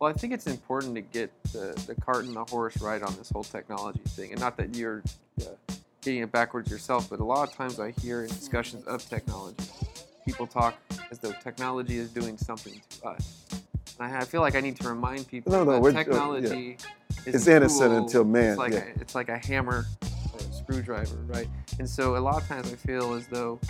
Well, 0.00 0.08
I 0.08 0.14
think 0.14 0.32
it's 0.32 0.46
important 0.46 0.94
to 0.94 1.02
get 1.02 1.30
the, 1.52 1.78
the 1.86 1.94
cart 1.94 2.24
and 2.24 2.34
the 2.34 2.44
horse 2.44 2.80
right 2.80 3.02
on 3.02 3.14
this 3.16 3.28
whole 3.28 3.44
technology 3.44 4.00
thing. 4.06 4.30
And 4.30 4.40
not 4.40 4.56
that 4.56 4.74
you're 4.74 5.02
uh, 5.42 5.44
getting 6.00 6.22
it 6.22 6.32
backwards 6.32 6.70
yourself, 6.70 7.10
but 7.10 7.20
a 7.20 7.24
lot 7.24 7.46
of 7.46 7.54
times 7.54 7.78
I 7.78 7.90
hear 7.90 8.22
in 8.22 8.28
discussions 8.28 8.86
of 8.86 9.06
technology, 9.06 9.62
people 10.24 10.46
talk 10.46 10.74
as 11.10 11.18
though 11.18 11.32
technology 11.44 11.98
is 11.98 12.08
doing 12.08 12.38
something 12.38 12.80
to 12.88 13.08
us. 13.08 13.44
And 13.98 14.10
I, 14.10 14.20
I 14.20 14.24
feel 14.24 14.40
like 14.40 14.54
I 14.54 14.60
need 14.60 14.76
to 14.80 14.88
remind 14.88 15.28
people 15.28 15.52
No, 15.52 15.64
no, 15.64 15.82
that 15.82 15.94
uh, 15.94 15.98
technology 15.98 16.78
is 17.26 17.34
It's 17.34 17.46
a 17.46 17.56
innocent 17.56 17.92
until 17.92 18.24
man, 18.24 18.52
It's 18.52 18.58
like, 18.58 18.72
yeah. 18.72 18.84
a, 18.96 19.00
it's 19.02 19.14
like 19.14 19.28
a 19.28 19.36
hammer 19.36 19.84
or 20.32 20.38
a 20.38 20.52
screwdriver, 20.54 21.16
right? 21.26 21.48
And 21.78 21.86
so 21.86 22.16
a 22.16 22.20
lot 22.20 22.40
of 22.40 22.48
times 22.48 22.72
I 22.72 22.76
feel 22.76 23.12
as 23.12 23.26
though 23.26 23.60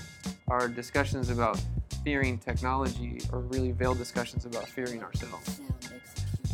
our 0.47 0.69
discussions 0.69 1.29
about 1.29 1.61
fearing 2.05 2.39
technology 2.39 3.21
are 3.33 3.41
really 3.41 3.73
veiled 3.73 3.99
discussions 3.99 4.45
about 4.45 4.69
fearing 4.69 5.03
ourselves. 5.03 5.61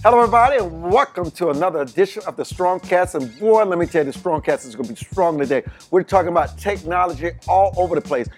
Hello, 0.06 0.20
everybody, 0.20 0.58
and 0.58 0.84
welcome 0.84 1.32
to 1.32 1.50
another 1.50 1.80
edition 1.80 2.22
of 2.28 2.36
the 2.36 2.44
Strongcast. 2.44 3.16
And 3.16 3.40
boy, 3.40 3.64
let 3.64 3.76
me 3.76 3.86
tell 3.86 4.06
you, 4.06 4.12
the 4.12 4.16
Strongcast 4.16 4.64
is 4.64 4.76
going 4.76 4.86
to 4.86 4.94
be 4.94 5.04
strong 5.04 5.36
today. 5.36 5.64
We're 5.90 6.04
talking 6.04 6.28
about 6.28 6.56
technology 6.56 7.32
all 7.48 7.74
over 7.76 7.96
the 7.96 8.00
place. 8.00 8.28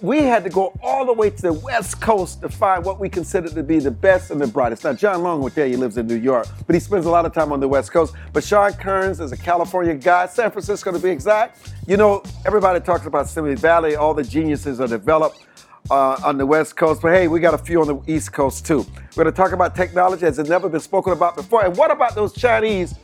We 0.00 0.24
had 0.24 0.42
to 0.42 0.50
go 0.50 0.76
all 0.82 1.06
the 1.06 1.12
way 1.12 1.30
to 1.30 1.42
the 1.42 1.52
West 1.52 2.00
Coast 2.00 2.40
to 2.40 2.48
find 2.48 2.84
what 2.84 2.98
we 2.98 3.08
consider 3.08 3.48
to 3.50 3.62
be 3.62 3.78
the 3.78 3.92
best 3.92 4.32
and 4.32 4.40
the 4.40 4.48
brightest. 4.48 4.82
Now, 4.82 4.94
John 4.94 5.22
Long 5.22 5.40
will 5.40 5.52
you 5.54 5.62
he 5.62 5.76
lives 5.76 5.96
in 5.96 6.08
New 6.08 6.16
York, 6.16 6.48
but 6.66 6.74
he 6.74 6.80
spends 6.80 7.06
a 7.06 7.10
lot 7.10 7.24
of 7.24 7.32
time 7.32 7.52
on 7.52 7.60
the 7.60 7.68
West 7.68 7.92
Coast. 7.92 8.14
But 8.32 8.42
Shawn 8.42 8.72
Kernes 8.72 9.20
is 9.20 9.30
a 9.30 9.36
California 9.36 9.94
guy, 9.94 10.26
San 10.26 10.50
Francisco 10.50 10.90
to 10.90 10.98
be 10.98 11.10
exact. 11.10 11.72
You 11.86 11.98
know, 11.98 12.24
everybody 12.44 12.80
talks 12.80 13.06
about 13.06 13.28
Silicon 13.28 13.58
Valley, 13.58 13.94
all 13.94 14.12
the 14.12 14.24
geniuses 14.24 14.80
are 14.80 14.88
developed 14.88 15.46
uh, 15.90 16.20
on 16.24 16.38
the 16.38 16.46
West 16.46 16.76
Coast, 16.76 17.02
but 17.02 17.12
hey, 17.12 17.28
we 17.28 17.40
got 17.40 17.54
a 17.54 17.58
few 17.58 17.80
on 17.80 17.86
the 17.86 18.00
East 18.12 18.32
Coast 18.32 18.66
too. 18.66 18.86
We're 19.16 19.24
going 19.24 19.26
to 19.26 19.32
talk 19.32 19.52
about 19.52 19.74
technology 19.74 20.26
as 20.26 20.38
it's 20.38 20.48
never 20.48 20.68
been 20.68 20.80
spoken 20.80 21.12
about 21.12 21.36
before. 21.36 21.64
And 21.64 21.76
what 21.76 21.90
about 21.90 22.14
those 22.14 22.32
Chinese 22.32 22.94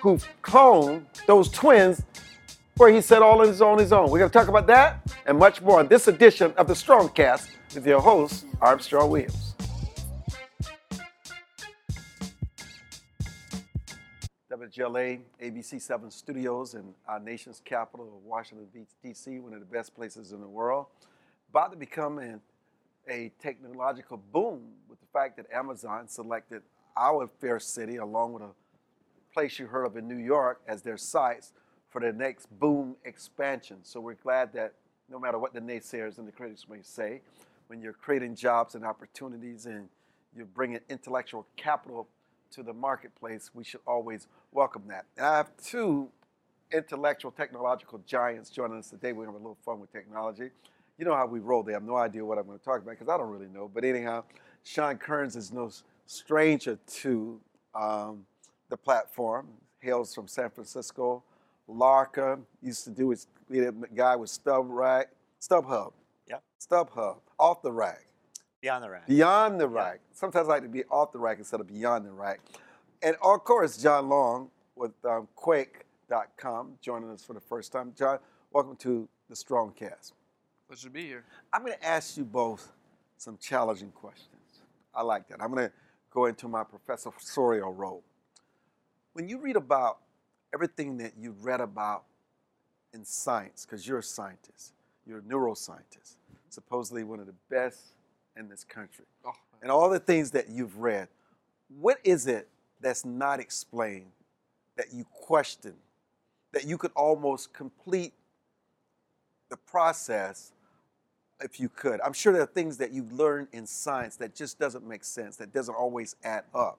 who 0.00 0.18
cloned 0.42 1.04
those 1.26 1.50
twins 1.50 2.02
where 2.76 2.92
he 2.92 3.00
said 3.00 3.22
all 3.22 3.40
on 3.40 3.48
his 3.48 3.92
own? 3.92 4.10
We're 4.10 4.20
going 4.20 4.30
to 4.30 4.38
talk 4.38 4.48
about 4.48 4.66
that 4.68 5.00
and 5.26 5.38
much 5.38 5.60
more 5.60 5.80
in 5.80 5.88
this 5.88 6.08
edition 6.08 6.52
of 6.56 6.66
the 6.66 6.74
Strongcast 6.74 7.48
with 7.74 7.86
your 7.86 8.00
host, 8.00 8.46
Armstrong 8.60 9.10
Williams. 9.10 9.54
WJLA 14.50 15.20
ABC 15.42 15.80
7 15.80 16.10
Studios 16.10 16.74
in 16.74 16.94
our 17.08 17.18
nation's 17.18 17.60
capital 17.64 18.06
of 18.06 18.24
Washington, 18.24 18.66
D.C., 19.02 19.38
one 19.38 19.52
of 19.52 19.60
the 19.60 19.66
best 19.66 19.94
places 19.94 20.32
in 20.32 20.40
the 20.40 20.48
world 20.48 20.86
about 21.50 21.72
to 21.72 21.76
become 21.76 22.18
an, 22.18 22.40
a 23.08 23.32
technological 23.42 24.22
boom 24.32 24.60
with 24.88 25.00
the 25.00 25.06
fact 25.12 25.36
that 25.36 25.46
Amazon 25.52 26.06
selected 26.06 26.62
our 26.96 27.26
fair 27.26 27.58
city 27.58 27.96
along 27.96 28.32
with 28.34 28.42
a 28.44 28.50
place 29.34 29.58
you 29.58 29.66
heard 29.66 29.84
of 29.84 29.96
in 29.96 30.06
New 30.06 30.16
York 30.16 30.60
as 30.68 30.82
their 30.82 30.96
sites 30.96 31.52
for 31.88 32.00
their 32.00 32.12
next 32.12 32.46
boom 32.60 32.94
expansion. 33.04 33.78
So 33.82 34.00
we're 34.00 34.14
glad 34.14 34.52
that 34.52 34.74
no 35.10 35.18
matter 35.18 35.38
what 35.38 35.52
the 35.52 35.60
naysayers 35.60 36.18
and 36.18 36.28
the 36.28 36.30
critics 36.30 36.66
may 36.70 36.82
say, 36.82 37.20
when 37.66 37.82
you're 37.82 37.94
creating 37.94 38.36
jobs 38.36 38.76
and 38.76 38.84
opportunities 38.84 39.66
and 39.66 39.88
you're 40.36 40.46
bringing 40.46 40.78
intellectual 40.88 41.46
capital 41.56 42.06
to 42.52 42.62
the 42.62 42.72
marketplace, 42.72 43.50
we 43.54 43.64
should 43.64 43.80
always 43.88 44.28
welcome 44.52 44.82
that. 44.86 45.06
And 45.16 45.26
I 45.26 45.36
have 45.38 45.50
two 45.64 46.10
intellectual 46.72 47.32
technological 47.32 48.00
giants 48.06 48.50
joining 48.50 48.78
us 48.78 48.90
today. 48.90 49.12
We're 49.12 49.26
have 49.26 49.34
a 49.34 49.38
little 49.38 49.58
fun 49.64 49.80
with 49.80 49.92
technology 49.92 50.50
you 51.00 51.06
know 51.06 51.16
how 51.16 51.26
we 51.26 51.40
roll. 51.40 51.62
They 51.62 51.72
have 51.72 51.82
no 51.82 51.96
idea 51.96 52.22
what 52.22 52.36
I'm 52.36 52.44
going 52.44 52.58
to 52.58 52.64
talk 52.64 52.82
about 52.82 52.90
because 52.90 53.08
I 53.08 53.16
don't 53.16 53.30
really 53.30 53.48
know. 53.48 53.70
But 53.72 53.84
anyhow, 53.84 54.22
Shawn 54.62 54.98
Kernes 54.98 55.34
is 55.34 55.50
no 55.50 55.70
stranger 56.04 56.78
to 56.86 57.40
um, 57.74 58.26
the 58.68 58.76
platform. 58.76 59.48
Hails 59.78 60.14
from 60.14 60.28
San 60.28 60.50
Francisco. 60.50 61.24
LARKR 61.70 62.40
used 62.60 62.84
to 62.84 62.90
do 62.90 63.10
his 63.10 63.26
the 63.48 63.72
guy 63.94 64.14
with 64.14 64.28
Stub 64.28 64.66
Rack, 64.68 65.08
StubHub. 65.40 65.92
Yep. 66.28 66.42
StubHub. 66.60 67.16
Off 67.38 67.62
the 67.62 67.72
rack. 67.72 68.06
Beyond 68.60 68.84
the 68.84 68.90
rack. 68.90 69.06
Beyond 69.08 69.60
the 69.60 69.68
rack. 69.68 70.00
Sometimes 70.12 70.48
I 70.48 70.52
like 70.52 70.62
to 70.62 70.68
be 70.68 70.84
off 70.84 71.12
the 71.12 71.18
rack 71.18 71.38
instead 71.38 71.60
of 71.60 71.66
beyond 71.66 72.04
the 72.04 72.12
rack. 72.12 72.40
And 73.02 73.16
of 73.22 73.42
course, 73.44 73.78
John 73.78 74.08
Long 74.10 74.50
with 74.76 74.92
um, 75.04 75.28
Qwake.com 75.36 76.74
joining 76.82 77.10
us 77.10 77.24
for 77.24 77.32
the 77.32 77.40
first 77.40 77.72
time. 77.72 77.94
John, 77.96 78.18
welcome 78.52 78.76
to 78.76 79.08
the 79.30 79.34
Strongcast. 79.34 80.12
Pleasure 80.70 80.86
to 80.86 80.90
be 80.90 81.04
here. 81.04 81.24
I'm 81.52 81.64
going 81.64 81.76
to 81.76 81.84
ask 81.84 82.16
you 82.16 82.22
both 82.22 82.70
some 83.16 83.36
challenging 83.38 83.90
questions. 83.90 84.60
I 84.94 85.02
like 85.02 85.26
that. 85.26 85.42
I'm 85.42 85.52
going 85.52 85.66
to 85.66 85.72
go 86.12 86.26
into 86.26 86.46
my 86.46 86.62
professorial 86.62 87.74
role. 87.74 88.04
When 89.14 89.28
you 89.28 89.40
read 89.40 89.56
about 89.56 89.98
everything 90.54 90.98
that 90.98 91.14
you've 91.18 91.44
read 91.44 91.60
about 91.60 92.04
in 92.94 93.04
science, 93.04 93.66
because 93.66 93.84
you're 93.84 93.98
a 93.98 94.02
scientist, 94.04 94.74
you're 95.04 95.18
a 95.18 95.22
neuroscientist, 95.22 96.14
supposedly 96.50 97.02
one 97.02 97.18
of 97.18 97.26
the 97.26 97.34
best 97.50 97.86
in 98.36 98.48
this 98.48 98.62
country, 98.62 99.06
Oh, 99.24 99.32
and 99.62 99.72
all 99.72 99.90
the 99.90 99.98
things 99.98 100.30
that 100.30 100.48
you've 100.48 100.78
read, 100.78 101.08
what 101.80 101.98
is 102.04 102.28
it 102.28 102.46
that's 102.80 103.04
not 103.04 103.40
explained 103.40 104.12
that 104.76 104.94
you 104.94 105.04
question, 105.10 105.74
that 106.52 106.64
you 106.64 106.78
could 106.78 106.92
almost 106.94 107.52
complete 107.52 108.12
the 109.48 109.56
process 109.56 110.52
if 111.42 111.60
you 111.60 111.68
could. 111.68 112.00
I'm 112.02 112.12
sure 112.12 112.32
there 112.32 112.42
are 112.42 112.46
things 112.46 112.76
that 112.78 112.92
you 112.92 113.06
learn 113.12 113.48
in 113.52 113.66
science 113.66 114.16
that 114.16 114.34
just 114.34 114.58
doesn't 114.58 114.86
make 114.86 115.04
sense, 115.04 115.36
that 115.36 115.52
doesn't 115.52 115.74
always 115.74 116.16
add 116.24 116.44
up. 116.54 116.78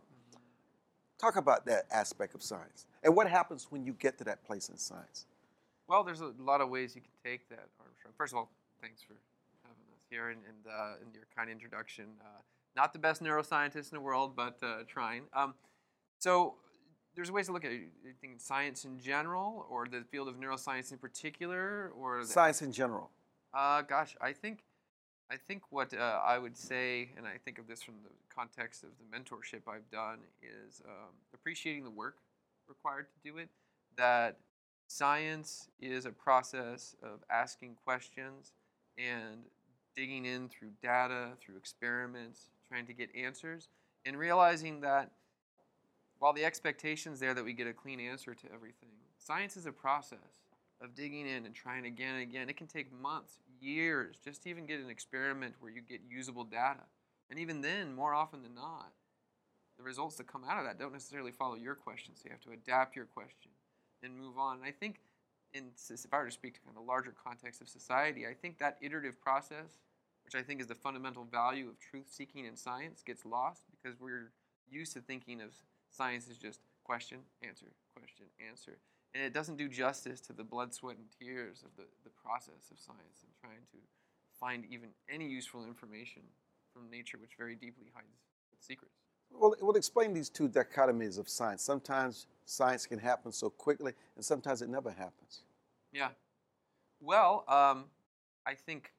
Talk 1.19 1.35
about 1.35 1.65
that 1.67 1.85
aspect 1.91 2.33
of 2.33 2.41
science 2.41 2.87
and 3.03 3.15
what 3.15 3.29
happens 3.29 3.67
when 3.69 3.85
you 3.85 3.93
get 3.93 4.17
to 4.17 4.23
that 4.23 4.43
place 4.43 4.69
in 4.69 4.77
science. 4.77 5.25
Well, 5.87 6.03
there's 6.03 6.21
a 6.21 6.31
lot 6.39 6.61
of 6.61 6.69
ways 6.69 6.95
you 6.95 7.01
can 7.01 7.11
take 7.23 7.49
that, 7.49 7.67
Armstrong. 7.79 8.13
First 8.17 8.33
of 8.33 8.37
all, 8.37 8.49
thanks 8.81 9.01
for 9.01 9.13
having 9.63 9.83
us 9.93 10.01
here 10.09 10.29
and, 10.29 10.39
and, 10.47 10.73
uh, 10.73 10.95
and 11.03 11.13
your 11.13 11.25
kind 11.35 11.49
introduction. 11.49 12.05
Uh, 12.21 12.39
not 12.75 12.93
the 12.93 12.99
best 12.99 13.21
neuroscientist 13.21 13.91
in 13.91 13.97
the 13.97 14.01
world, 14.01 14.35
but 14.35 14.57
uh, 14.63 14.83
trying. 14.87 15.23
Um, 15.33 15.53
so 16.17 16.55
there's 17.15 17.29
ways 17.29 17.47
to 17.47 17.51
look 17.51 17.65
at 17.65 17.71
it. 17.71 17.81
You 18.03 18.13
think 18.21 18.39
science 18.39 18.85
in 18.85 18.99
general, 18.99 19.65
or 19.69 19.85
the 19.87 20.03
field 20.09 20.27
of 20.27 20.35
neuroscience 20.35 20.91
in 20.91 20.97
particular, 20.97 21.91
or 21.99 22.23
Science 22.23 22.61
in 22.61 22.71
general. 22.71 23.09
Uh, 23.53 23.81
gosh, 23.81 24.15
I 24.21 24.31
think, 24.31 24.63
I 25.29 25.35
think 25.35 25.63
what 25.71 25.93
uh, 25.93 26.19
I 26.23 26.37
would 26.37 26.57
say, 26.57 27.09
and 27.17 27.25
I 27.27 27.37
think 27.43 27.59
of 27.59 27.67
this 27.67 27.81
from 27.81 27.95
the 28.03 28.09
context 28.33 28.83
of 28.83 28.89
the 28.97 29.17
mentorship 29.17 29.67
I've 29.67 29.89
done, 29.91 30.19
is 30.41 30.81
um, 30.85 31.13
appreciating 31.33 31.83
the 31.83 31.89
work 31.89 32.17
required 32.67 33.07
to 33.09 33.29
do 33.29 33.37
it. 33.37 33.49
That 33.97 34.37
science 34.87 35.67
is 35.81 36.05
a 36.05 36.11
process 36.11 36.95
of 37.03 37.23
asking 37.29 37.75
questions 37.83 38.53
and 38.97 39.43
digging 39.95 40.25
in 40.25 40.47
through 40.47 40.71
data, 40.81 41.31
through 41.41 41.57
experiments, 41.57 42.45
trying 42.69 42.85
to 42.85 42.93
get 42.93 43.13
answers, 43.15 43.67
and 44.05 44.17
realizing 44.17 44.79
that 44.81 45.11
while 46.19 46.31
the 46.31 46.45
expectation's 46.45 47.19
there 47.19 47.33
that 47.33 47.43
we 47.43 47.51
get 47.51 47.67
a 47.67 47.73
clean 47.73 47.99
answer 47.99 48.33
to 48.33 48.45
everything, 48.53 48.89
science 49.17 49.57
is 49.57 49.65
a 49.65 49.71
process 49.71 50.19
of 50.81 50.95
digging 50.95 51.27
in 51.27 51.45
and 51.45 51.53
trying 51.53 51.85
again 51.85 52.15
and 52.15 52.23
again. 52.23 52.49
It 52.49 52.57
can 52.57 52.67
take 52.67 52.91
months, 52.91 53.39
years, 53.59 54.17
just 54.23 54.43
to 54.43 54.49
even 54.49 54.65
get 54.65 54.79
an 54.79 54.89
experiment 54.89 55.55
where 55.59 55.71
you 55.71 55.81
get 55.81 56.01
usable 56.09 56.43
data. 56.43 56.81
And 57.29 57.39
even 57.39 57.61
then, 57.61 57.93
more 57.93 58.13
often 58.13 58.41
than 58.41 58.55
not, 58.55 58.91
the 59.77 59.83
results 59.83 60.15
that 60.17 60.27
come 60.27 60.43
out 60.43 60.57
of 60.57 60.65
that 60.65 60.79
don't 60.79 60.91
necessarily 60.91 61.31
follow 61.31 61.55
your 61.55 61.75
question. 61.75 62.13
So 62.15 62.23
you 62.25 62.31
have 62.31 62.41
to 62.41 62.51
adapt 62.51 62.95
your 62.95 63.05
question 63.05 63.51
and 64.03 64.17
move 64.17 64.37
on. 64.37 64.57
And 64.57 64.65
I 64.65 64.71
think, 64.71 64.99
in, 65.53 65.65
if 65.89 66.13
I 66.13 66.17
were 66.17 66.25
to 66.25 66.31
speak 66.31 66.55
to 66.55 66.59
kind 66.61 66.75
of 66.75 66.83
the 66.83 66.87
larger 66.87 67.13
context 67.23 67.61
of 67.61 67.69
society, 67.69 68.25
I 68.25 68.33
think 68.33 68.57
that 68.57 68.77
iterative 68.81 69.21
process, 69.21 69.79
which 70.25 70.35
I 70.35 70.41
think 70.41 70.61
is 70.61 70.67
the 70.67 70.75
fundamental 70.75 71.25
value 71.25 71.69
of 71.69 71.79
truth 71.79 72.07
seeking 72.09 72.45
in 72.45 72.55
science, 72.55 73.03
gets 73.05 73.25
lost 73.25 73.61
because 73.71 73.99
we're 73.99 74.31
used 74.69 74.93
to 74.93 75.01
thinking 75.01 75.41
of 75.41 75.49
science 75.91 76.27
as 76.29 76.37
just 76.37 76.59
question, 76.83 77.19
answer, 77.43 77.67
question, 77.95 78.25
answer 78.49 78.79
and 79.13 79.23
it 79.23 79.33
doesn't 79.33 79.57
do 79.57 79.67
justice 79.67 80.21
to 80.21 80.33
the 80.33 80.43
blood, 80.43 80.73
sweat, 80.73 80.97
and 80.97 81.07
tears 81.19 81.63
of 81.63 81.75
the, 81.75 81.83
the 82.03 82.09
process 82.09 82.71
of 82.71 82.79
science 82.79 83.23
and 83.23 83.31
trying 83.39 83.65
to 83.71 83.77
find 84.39 84.65
even 84.69 84.89
any 85.09 85.27
useful 85.27 85.65
information 85.65 86.23
from 86.73 86.89
nature, 86.89 87.17
which 87.17 87.31
very 87.37 87.55
deeply 87.55 87.87
hides 87.93 88.07
its 88.53 88.65
secrets. 88.65 88.95
Well, 89.33 89.53
it 89.53 89.63
will 89.63 89.75
explain 89.75 90.13
these 90.13 90.29
two 90.29 90.49
dichotomies 90.49 91.17
of 91.17 91.29
science. 91.29 91.61
Sometimes 91.61 92.27
science 92.45 92.85
can 92.85 92.99
happen 92.99 93.31
so 93.31 93.49
quickly, 93.49 93.93
and 94.15 94.23
sometimes 94.23 94.61
it 94.61 94.69
never 94.69 94.91
happens. 94.91 95.43
Yeah. 95.91 96.09
Well, 97.01 97.45
um, 97.47 97.85
I 98.45 98.55
think 98.55 98.91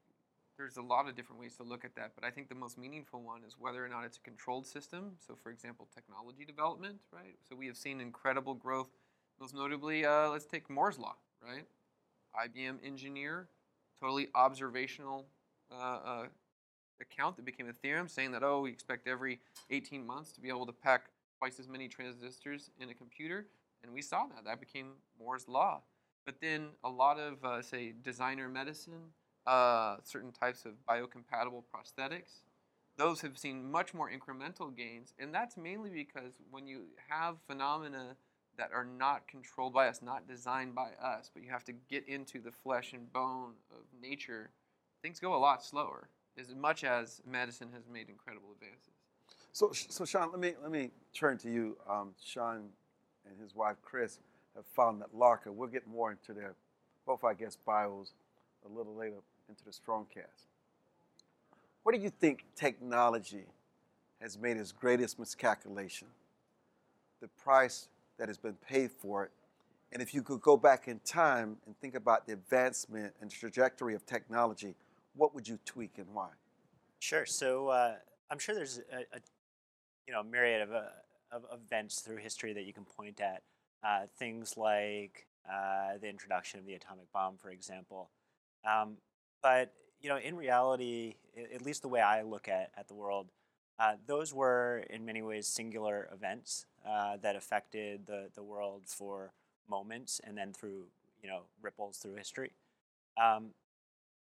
there's 0.57 0.77
a 0.77 0.81
lot 0.81 1.07
of 1.07 1.15
different 1.15 1.39
ways 1.39 1.55
to 1.57 1.63
look 1.63 1.83
at 1.83 1.95
that, 1.95 2.11
but 2.15 2.23
I 2.23 2.29
think 2.29 2.49
the 2.49 2.55
most 2.55 2.77
meaningful 2.77 3.21
one 3.21 3.41
is 3.45 3.55
whether 3.59 3.83
or 3.83 3.89
not 3.89 4.05
it's 4.05 4.17
a 4.17 4.21
controlled 4.21 4.65
system. 4.65 5.13
So, 5.19 5.35
for 5.41 5.51
example, 5.51 5.87
technology 5.93 6.45
development, 6.45 6.99
right? 7.11 7.35
So, 7.47 7.55
we 7.55 7.67
have 7.67 7.77
seen 7.77 7.99
incredible 7.99 8.53
growth 8.53 8.89
most 9.39 9.53
notably, 9.53 10.05
uh, 10.05 10.29
let's 10.29 10.45
take 10.45 10.69
Moore's 10.69 10.97
Law, 10.97 11.15
right? 11.41 11.65
IBM 12.47 12.77
engineer, 12.83 13.47
totally 13.99 14.27
observational 14.35 15.25
uh, 15.71 15.99
uh, 16.05 16.25
account 17.01 17.35
that 17.35 17.45
became 17.45 17.69
a 17.69 17.73
theorem 17.73 18.07
saying 18.07 18.31
that, 18.31 18.43
oh, 18.43 18.61
we 18.61 18.71
expect 18.71 19.07
every 19.07 19.39
18 19.69 20.05
months 20.05 20.31
to 20.33 20.41
be 20.41 20.49
able 20.49 20.65
to 20.65 20.73
pack 20.73 21.05
twice 21.39 21.59
as 21.59 21.67
many 21.67 21.87
transistors 21.87 22.71
in 22.79 22.89
a 22.89 22.93
computer, 22.93 23.47
and 23.83 23.93
we 23.93 24.01
saw 24.01 24.25
that. 24.27 24.45
That 24.45 24.59
became 24.59 24.93
Moore's 25.19 25.47
law. 25.47 25.81
But 26.25 26.35
then 26.41 26.69
a 26.83 26.89
lot 26.89 27.19
of, 27.19 27.43
uh, 27.43 27.61
say, 27.61 27.93
designer 28.01 28.47
medicine, 28.47 29.11
uh, 29.45 29.97
certain 30.03 30.31
types 30.31 30.65
of 30.65 30.73
biocompatible 30.87 31.63
prosthetics, 31.73 32.41
those 32.97 33.21
have 33.21 33.37
seen 33.37 33.69
much 33.69 33.93
more 33.93 34.09
incremental 34.09 34.75
gains, 34.75 35.13
and 35.19 35.33
that's 35.33 35.57
mainly 35.57 35.89
because 35.89 36.39
when 36.51 36.67
you 36.67 36.83
have 37.09 37.37
phenomena 37.47 38.15
that 38.57 38.71
are 38.73 38.85
not 38.85 39.27
controlled 39.27 39.73
by 39.73 39.87
us, 39.87 40.01
not 40.01 40.27
designed 40.27 40.75
by 40.75 40.89
us, 41.01 41.29
but 41.33 41.43
you 41.43 41.49
have 41.49 41.63
to 41.65 41.73
get 41.89 42.07
into 42.07 42.39
the 42.39 42.51
flesh 42.51 42.93
and 42.93 43.11
bone 43.11 43.53
of 43.71 43.81
nature, 44.01 44.51
things 45.01 45.19
go 45.19 45.35
a 45.35 45.37
lot 45.37 45.63
slower. 45.63 46.09
As 46.37 46.55
much 46.55 46.83
as 46.83 47.21
medicine 47.29 47.69
has 47.73 47.83
made 47.91 48.09
incredible 48.09 48.49
advances. 48.53 48.93
So, 49.51 49.71
so 49.71 50.03
Shawn, 50.03 50.31
let 50.31 50.39
me 50.39 50.55
let 50.63 50.71
me 50.71 50.89
turn 51.13 51.37
to 51.39 51.51
you. 51.51 51.77
Um, 51.87 52.15
Shawn 52.23 52.69
and 53.29 53.39
his 53.39 53.53
wife 53.53 53.75
Chris 53.83 54.17
have 54.55 54.65
found 54.65 54.99
that 55.01 55.13
LARKR. 55.15 55.53
We'll 55.53 55.69
get 55.69 55.87
more 55.87 56.11
into 56.11 56.33
their 56.33 56.55
both, 57.05 57.23
I 57.23 57.35
guess, 57.35 57.55
bios 57.55 58.13
a 58.65 58.75
little 58.75 58.95
later 58.95 59.17
into 59.47 59.63
the 59.63 59.71
Strongcast. 59.71 60.47
What 61.83 61.93
do 61.93 62.01
you 62.01 62.09
think 62.09 62.45
technology 62.55 63.45
has 64.21 64.37
made 64.37 64.57
its 64.57 64.71
greatest 64.71 65.19
miscalculation? 65.19 66.07
The 67.21 67.27
price 67.27 67.89
that 68.23 68.29
has 68.29 68.37
been 68.37 68.55
paid 68.65 68.89
for 68.89 69.25
it. 69.25 69.31
And 69.91 70.01
if 70.01 70.13
you 70.13 70.23
could 70.23 70.39
go 70.39 70.55
back 70.55 70.87
in 70.87 70.99
time 70.99 71.57
and 71.65 71.77
think 71.79 71.93
about 71.93 72.25
the 72.25 72.31
advancement 72.31 73.13
and 73.19 73.29
trajectory 73.29 73.95
of 73.95 74.05
technology, 74.05 74.75
what 75.13 75.35
would 75.35 75.45
you 75.45 75.59
tweak 75.65 75.97
and 75.97 76.07
why? 76.13 76.29
Sure. 76.99 77.25
So 77.25 77.67
uh, 77.67 77.95
I'm 78.31 78.39
sure 78.39 78.55
there's 78.55 78.79
a, 78.93 78.99
a, 78.99 79.19
you 80.07 80.13
know 80.13 80.23
myriad 80.23 80.61
of, 80.61 80.71
uh, 80.71 80.83
of 81.33 81.43
events 81.51 81.99
through 81.99 82.15
history 82.15 82.53
that 82.53 82.63
you 82.63 82.71
can 82.71 82.85
point 82.85 83.19
at. 83.19 83.43
Uh, 83.83 84.03
things 84.17 84.55
like 84.55 85.27
uh, 85.51 85.97
the 85.99 86.07
introduction 86.07 86.61
of 86.61 86.65
the 86.65 86.75
atomic 86.75 87.11
bomb, 87.11 87.35
for 87.35 87.49
example. 87.49 88.09
Um, 88.63 88.95
but 89.41 89.73
you 89.99 90.07
know, 90.07 90.17
in 90.17 90.37
reality, 90.37 91.15
at 91.53 91.61
least 91.61 91.81
the 91.81 91.89
way 91.89 91.99
I 91.99 92.21
look 92.21 92.47
at, 92.47 92.71
at 92.77 92.87
the 92.87 92.93
world, 92.93 93.27
uh, 93.79 93.95
those 94.07 94.33
were 94.33 94.85
in 94.89 95.03
many 95.03 95.21
ways 95.21 95.45
singular 95.45 96.07
events 96.13 96.67
uh, 96.87 97.17
that 97.21 97.35
affected 97.35 98.05
the, 98.05 98.29
the 98.35 98.43
world 98.43 98.83
for 98.85 99.31
moments 99.69 100.19
and 100.23 100.37
then 100.37 100.51
through 100.53 100.83
you 101.21 101.29
know 101.29 101.41
ripples 101.61 101.97
through 101.97 102.15
history. 102.15 102.51
Um, 103.21 103.51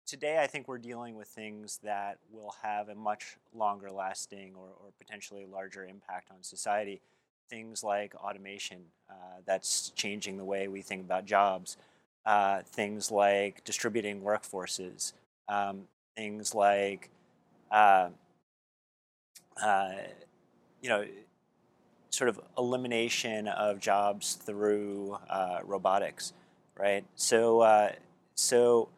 today, 0.06 0.42
I 0.42 0.46
think 0.46 0.68
we're 0.68 0.78
dealing 0.78 1.16
with 1.16 1.28
things 1.28 1.80
that 1.82 2.18
will 2.32 2.54
have 2.62 2.88
a 2.88 2.94
much 2.94 3.36
longer 3.54 3.90
lasting 3.90 4.52
or, 4.56 4.68
or 4.68 4.92
potentially 4.98 5.46
larger 5.50 5.84
impact 5.84 6.30
on 6.30 6.42
society. 6.42 7.00
Things 7.50 7.82
like 7.82 8.14
automation 8.14 8.78
uh, 9.10 9.40
that's 9.44 9.90
changing 9.90 10.36
the 10.36 10.44
way 10.44 10.68
we 10.68 10.82
think 10.82 11.02
about 11.02 11.26
jobs. 11.26 11.76
Uh, 12.24 12.62
things 12.62 13.10
like 13.10 13.64
distributing 13.64 14.22
workforces. 14.22 15.12
Um, 15.48 15.82
things 16.16 16.54
like 16.54 17.10
uh, 17.70 18.08
uh, 19.62 19.92
you 20.80 20.88
know, 20.88 21.04
sort 22.14 22.28
of 22.28 22.40
elimination 22.56 23.48
of 23.48 23.80
jobs 23.80 24.34
through 24.34 25.18
uh, 25.28 25.58
robotics, 25.64 26.32
right? 26.78 27.04
So, 27.14 27.60
uh, 27.60 27.92
so 28.34 28.88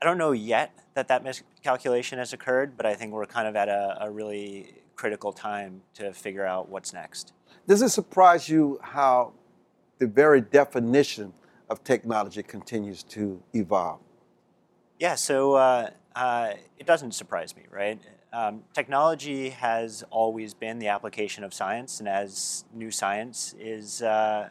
I 0.00 0.06
don't 0.06 0.18
know 0.18 0.32
yet 0.32 0.72
that 0.94 1.08
that 1.08 1.22
miscalculation 1.22 2.18
has 2.18 2.32
occurred, 2.32 2.76
but 2.76 2.86
I 2.86 2.94
think 2.94 3.12
we're 3.12 3.26
kind 3.26 3.46
of 3.46 3.56
at 3.56 3.68
a, 3.68 3.98
a 4.00 4.10
really 4.10 4.74
critical 4.96 5.32
time 5.32 5.82
to 5.94 6.12
figure 6.12 6.44
out 6.44 6.68
what's 6.68 6.92
next. 6.92 7.32
Does 7.66 7.82
it 7.82 7.90
surprise 7.90 8.48
you 8.48 8.78
how 8.82 9.32
the 9.98 10.06
very 10.06 10.40
definition 10.40 11.32
of 11.68 11.84
technology 11.84 12.42
continues 12.42 13.02
to 13.04 13.42
evolve? 13.54 14.00
Yeah, 14.98 15.14
so 15.14 15.54
uh, 15.54 15.90
uh, 16.16 16.54
it 16.78 16.86
doesn't 16.86 17.12
surprise 17.12 17.54
me, 17.54 17.64
right? 17.70 18.00
Um, 18.38 18.62
technology 18.72 19.50
has 19.50 20.04
always 20.10 20.54
been 20.54 20.78
the 20.78 20.86
application 20.86 21.42
of 21.42 21.52
science, 21.52 21.98
and 21.98 22.08
as 22.08 22.64
new 22.72 22.92
science 22.92 23.52
is, 23.58 24.00
uh, 24.00 24.50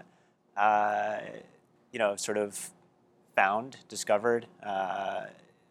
uh, 0.57 1.19
you 1.93 1.97
know, 1.97 2.17
sort 2.17 2.37
of 2.37 2.69
found, 3.33 3.77
discovered, 3.87 4.45
uh, 4.61 5.27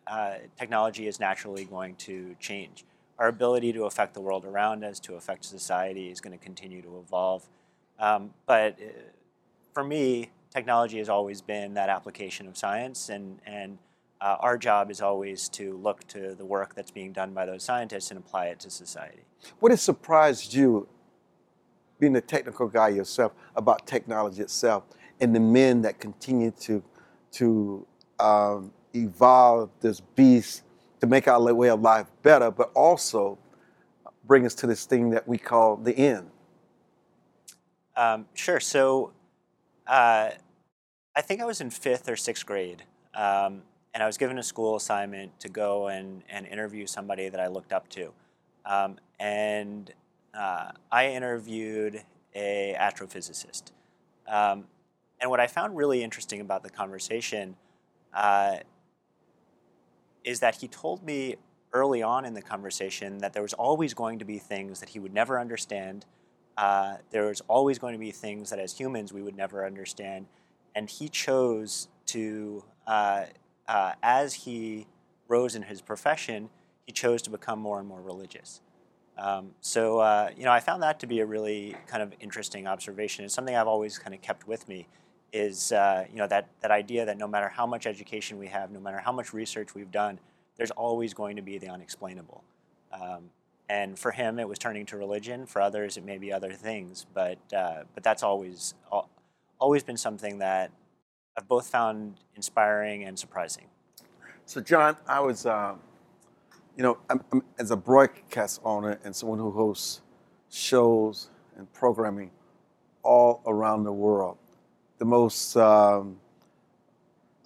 uh, 0.07 0.35
technology 0.59 1.07
is 1.07 1.21
naturally 1.21 1.67
going 1.67 1.95
to 1.97 2.35
change. 2.41 2.87
Our 3.19 3.29
ability 3.29 3.75
to 3.75 3.85
affect 3.85 4.15
the 4.15 4.23
world 4.23 4.47
around 4.47 4.83
us, 4.83 4.99
to 5.01 5.17
affect 5.17 5.45
society, 5.45 6.11
is 6.11 6.23
going 6.23 6.39
to 6.39 6.43
continue 6.43 6.81
to 6.81 6.99
evolve. 6.99 7.47
Um, 7.99 8.31
but 8.47 8.79
uh, 8.81 8.93
for 9.75 9.85
me, 9.85 10.31
technology 10.49 10.97
has 10.97 11.11
always 11.11 11.43
been 11.43 11.75
that 11.75 11.91
application 11.91 12.49
of 12.49 12.57
science, 12.57 13.11
and 13.11 13.41
and 13.45 13.77
uh, 14.21 14.37
our 14.41 14.57
job 14.57 14.91
is 14.91 15.01
always 15.01 15.49
to 15.51 15.77
look 15.77 16.07
to 16.09 16.35
the 16.35 16.45
work 16.45 16.75
that's 16.75 16.91
being 16.91 17.13
done 17.13 17.33
by 17.33 17.47
those 17.47 17.63
scientists 17.63 18.11
and 18.11 18.19
apply 18.19 18.47
it 18.47 18.61
to 18.61 18.71
society. 18.71 19.23
What 19.61 19.73
has 19.73 19.83
surprised 19.83 20.55
you, 20.55 20.89
being 21.99 22.17
a 22.17 22.21
technical 22.21 22.69
guy 22.69 22.89
yourself, 22.89 23.33
about 23.55 23.87
technology 23.87 24.43
itself 24.43 24.85
and 25.21 25.35
the 25.35 25.41
men 25.41 25.83
that 25.83 25.99
continue 26.01 26.51
to, 26.51 26.83
to 27.33 27.87
um, 28.19 28.73
evolve 28.95 29.71
this 29.81 30.01
beast 30.01 30.63
to 31.01 31.07
make 31.07 31.29
our 31.29 31.55
way 31.55 31.69
of 31.69 31.81
life 31.81 32.07
better, 32.23 32.51
but 32.51 32.71
also 32.75 33.39
bring 34.25 34.45
us 34.47 34.55
to 34.55 34.67
this 34.67 34.87
thing 34.87 35.11
that 35.11 35.27
we 35.29 35.39
call 35.39 35.77
the 35.77 35.97
end? 35.97 36.31
Um, 37.97 38.27
sure. 38.35 38.61
So 38.61 39.13
uh, 39.87 40.31
I 41.15 41.21
think 41.23 41.41
I 41.41 41.45
was 41.45 41.61
in 41.61 41.71
fifth 41.71 42.09
or 42.09 42.17
sixth 42.17 42.45
grade. 42.45 42.83
Um, 43.15 43.63
and 43.97 44.03
I 44.03 44.07
was 44.07 44.19
given 44.19 44.37
a 44.37 44.43
school 44.43 44.77
assignment 44.77 45.41
to 45.41 45.49
go 45.49 45.89
and, 45.89 46.23
and 46.29 46.47
interview 46.47 46.87
somebody 46.87 47.31
that 47.31 47.41
I 47.41 47.47
looked 47.47 47.73
up 47.73 47.89
to. 47.89 48.13
Um, 48.67 48.99
and 49.19 49.91
uh, 50.39 50.73
I 50.93 51.13
interviewed 51.13 52.03
a 52.35 52.77
astrophysicist. 52.79 53.71
Um, 54.29 54.67
and 55.19 55.31
what 55.31 55.41
I 55.41 55.47
found 55.47 55.79
really 55.79 56.05
interesting 56.05 56.43
about 56.43 56.63
the 56.63 56.69
conversation 56.69 57.57
uh, 58.13 58.57
is 60.25 60.41
that 60.41 60.57
he 60.57 60.69
told 60.69 61.03
me 61.03 61.37
early 61.73 62.03
on 62.03 62.27
in 62.27 62.35
the 62.35 62.43
conversation 62.43 63.17
that 63.21 63.33
there 63.33 63.43
was 63.43 63.55
always 63.55 63.95
going 63.95 64.19
to 64.19 64.27
be 64.27 64.39
things 64.39 64.79
that 64.81 64.91
he 64.91 64.99
would 64.99 65.15
never 65.15 65.41
understand. 65.41 66.05
Uh, 66.59 66.97
there 67.13 67.25
was 67.25 67.41
always 67.49 67.79
going 67.79 67.95
to 67.95 67.99
be 67.99 68.11
things 68.11 68.51
that 68.51 68.59
as 68.59 68.77
humans 68.77 69.15
we 69.15 69.23
would 69.23 69.39
never 69.39 69.65
understand. 69.65 70.27
And 70.75 70.91
he 70.91 71.09
chose 71.09 71.89
to 72.09 72.63
uh, 73.69 73.93
as 74.03 74.35
he 74.35 74.87
rose 75.29 75.55
in 75.55 75.63
his 75.63 75.81
profession, 75.81 76.51
he 76.87 76.93
chose 76.93 77.23
to 77.23 77.31
become 77.31 77.59
more 77.59 77.79
and 77.79 77.89
more 77.89 78.01
religious. 78.01 78.61
Um, 79.19 79.53
so, 79.61 79.99
uh, 80.01 80.31
you 80.37 80.45
know, 80.45 80.53
I 80.53 80.61
found 80.61 80.83
that 80.83 81.01
to 81.01 81.07
be 81.07 81.21
a 81.21 81.27
really 81.27 81.75
kind 81.87 82.03
of 82.03 82.13
interesting 82.21 82.67
observation. 82.67 83.25
It's 83.25 83.35
something 83.35 83.57
I've 83.57 83.67
always 83.67 83.99
kind 83.99 84.15
of 84.15 84.21
kept 84.23 84.47
with 84.47 84.69
me 84.69 84.87
is, 85.33 85.73
uh, 85.73 86.05
you 86.11 86.19
know, 86.19 86.27
that, 86.29 86.49
that 86.61 86.71
idea 86.71 87.05
that 87.07 87.19
no 87.19 87.27
matter 87.27 87.49
how 87.49 87.67
much 87.67 87.87
education 87.87 88.39
we 88.39 88.47
have, 88.49 88.71
no 88.71 88.81
matter 88.81 88.99
how 88.99 89.13
much 89.13 89.33
research 89.33 89.75
we've 89.75 89.91
done, 89.91 90.21
there's 90.57 90.71
always 90.71 91.15
going 91.15 91.37
to 91.37 91.43
be 91.43 91.59
the 91.59 91.69
unexplainable. 91.69 92.45
Um, 92.93 93.31
and 93.69 93.99
for 93.99 94.13
him, 94.13 94.39
it 94.39 94.49
was 94.49 94.59
turning 94.59 94.87
to 94.87 94.97
religion. 94.97 95.47
For 95.47 95.61
others, 95.61 95.97
it 95.97 96.05
may 96.05 96.19
be 96.19 96.33
other 96.33 96.53
things. 96.53 97.07
But, 97.13 97.39
uh, 97.53 97.83
but 97.95 98.05
that's 98.05 98.23
always, 98.23 98.75
always 99.59 99.83
been 99.83 99.97
something 99.97 100.39
that 100.39 100.71
I've 101.39 101.49
both 101.49 101.69
found 101.69 102.15
inspiring 102.35 103.05
and 103.05 103.19
surprising. 103.19 103.67
So, 104.47 104.61
John, 104.61 104.97
I 105.07 105.21
was, 105.21 105.45
um, 105.45 105.81
you 106.77 106.83
know, 106.83 106.99
I'm, 107.11 107.23
I'm, 107.31 107.43
as 107.59 107.71
a 107.71 107.77
broadcast 107.77 108.61
owner 108.65 108.99
and 109.05 109.15
someone 109.15 109.39
who 109.39 109.51
hosts 109.51 110.01
shows 110.51 111.29
and 111.59 111.71
programming 111.75 112.31
all 113.03 113.43
around 113.47 113.85
the 113.85 113.93
world, 113.93 114.39
the 114.99 115.05
most 115.05 115.57
um, 115.57 116.17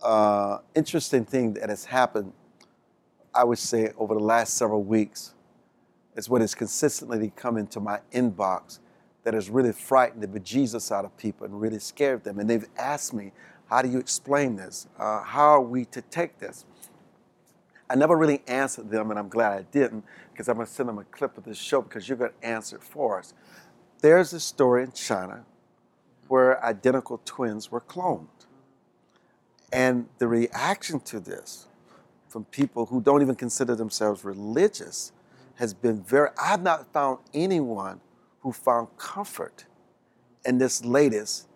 uh, 0.02 0.59
interesting 0.76 1.25
thing 1.25 1.54
that 1.54 1.68
has 1.68 1.85
happened, 1.85 2.32
I 3.35 3.42
would 3.42 3.59
say, 3.59 3.92
over 3.99 4.14
the 4.14 4.20
last 4.20 4.54
several 4.54 4.85
weeks 4.85 5.35
is 6.14 6.28
what 6.28 6.42
has 6.42 6.54
consistently 6.54 7.32
come 7.35 7.56
into 7.56 7.80
my 7.80 8.00
inbox 8.12 8.78
that 9.25 9.35
has 9.35 9.50
really 9.50 9.73
frightened 9.73 10.23
the 10.23 10.28
bejesus 10.28 10.92
out 10.92 11.04
of 11.04 11.16
people 11.16 11.44
and 11.44 11.61
really 11.61 11.78
scared 11.78 12.25
them. 12.25 12.38
And 12.38 12.49
they've 12.49 12.66
asked 12.78 13.12
me, 13.12 13.32
how 13.70 13.82
do 13.82 13.88
you 13.88 13.98
explain 13.98 14.56
this? 14.56 14.88
Uh, 14.98 15.22
how 15.22 15.48
are 15.50 15.60
we 15.60 15.84
to 15.86 16.02
take 16.02 16.38
this? 16.38 16.66
I 17.88 17.94
never 17.94 18.16
really 18.16 18.42
answered 18.46 18.90
them, 18.90 19.10
and 19.10 19.18
I'm 19.18 19.28
glad 19.28 19.52
I 19.52 19.62
didn't, 19.62 20.04
because 20.32 20.48
I'm 20.48 20.56
going 20.56 20.66
to 20.66 20.72
send 20.72 20.88
them 20.88 20.98
a 20.98 21.04
clip 21.04 21.38
of 21.38 21.44
this 21.44 21.56
show 21.56 21.80
because 21.80 22.08
you're 22.08 22.18
going 22.18 22.32
to 22.40 22.46
answer 22.46 22.76
it 22.76 22.82
for 22.82 23.20
us. 23.20 23.32
There's 24.00 24.32
a 24.32 24.40
story 24.40 24.82
in 24.82 24.92
China 24.92 25.44
where 26.28 26.64
identical 26.64 27.20
twins 27.24 27.70
were 27.70 27.80
cloned. 27.80 28.26
And 29.72 30.08
the 30.18 30.26
reaction 30.26 31.00
to 31.00 31.20
this 31.20 31.68
from 32.28 32.44
people 32.46 32.86
who 32.86 33.00
don't 33.00 33.22
even 33.22 33.36
consider 33.36 33.76
themselves 33.76 34.24
religious 34.24 35.12
has 35.56 35.74
been 35.74 36.02
very, 36.02 36.30
I've 36.40 36.62
not 36.62 36.92
found 36.92 37.18
anyone 37.34 38.00
who 38.40 38.52
found 38.52 38.88
comfort 38.96 39.66
in 40.44 40.58
this 40.58 40.84
latest? 40.84 41.48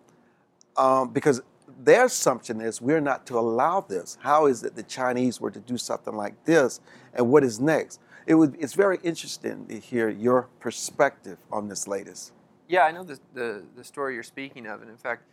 Um, 0.77 1.11
because 1.11 1.41
their 1.83 2.05
assumption 2.05 2.61
is 2.61 2.81
we're 2.81 3.01
not 3.01 3.25
to 3.27 3.37
allow 3.37 3.81
this. 3.81 4.17
How 4.21 4.45
is 4.45 4.63
it 4.63 4.75
the 4.75 4.83
Chinese 4.83 5.41
were 5.41 5.51
to 5.51 5.59
do 5.59 5.77
something 5.77 6.15
like 6.15 6.45
this, 6.45 6.79
and 7.13 7.29
what 7.29 7.43
is 7.43 7.59
next? 7.59 7.99
It 8.25 8.35
would. 8.35 8.55
It's 8.59 8.73
very 8.73 8.99
interesting 9.03 9.67
to 9.67 9.79
hear 9.79 10.09
your 10.09 10.49
perspective 10.59 11.37
on 11.51 11.67
this 11.67 11.87
latest. 11.87 12.33
Yeah, 12.67 12.81
I 12.81 12.91
know 12.91 13.03
the, 13.03 13.19
the, 13.33 13.63
the 13.75 13.83
story 13.83 14.15
you're 14.15 14.23
speaking 14.23 14.65
of, 14.65 14.81
and 14.81 14.89
in 14.89 14.97
fact, 14.97 15.23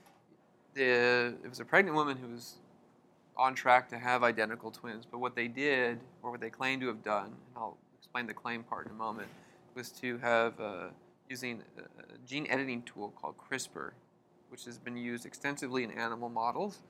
the, 0.75 1.35
it 1.43 1.49
was 1.49 1.61
a 1.61 1.65
pregnant 1.65 1.97
woman 1.97 2.19
who 2.19 2.29
was 2.29 2.57
on 3.39 3.55
track 3.55 3.89
to 3.89 3.99
have 3.99 4.23
identical 4.23 4.71
twins. 4.71 5.07
But 5.11 5.19
what 5.19 5.35
they 5.35 5.49
did, 5.49 5.99
or 6.23 6.31
what 6.31 6.41
they 6.41 6.51
claimed 6.51 6.83
to 6.83 6.89
have 6.89 7.03
done, 7.03 7.27
and 7.27 7.57
I'll 7.57 7.79
explain 7.99 8.27
the 8.27 8.35
claim 8.35 8.63
part 8.63 8.87
in 8.87 8.93
a 8.93 8.97
moment, 8.97 9.29
was 9.75 9.91
to 9.93 10.19
have 10.19 10.61
uh, 10.61 10.89
using 11.31 11.63
a 11.79 12.29
gene 12.29 12.47
editing 12.51 12.83
tool 12.83 13.15
called 13.19 13.37
CRISPR, 13.39 13.93
which 14.53 14.67
has 14.67 14.79
been 14.79 14.99
used 14.99 15.25
extensively 15.25 15.83
in 15.83 15.91
animal 15.91 16.29
models, 16.29 16.83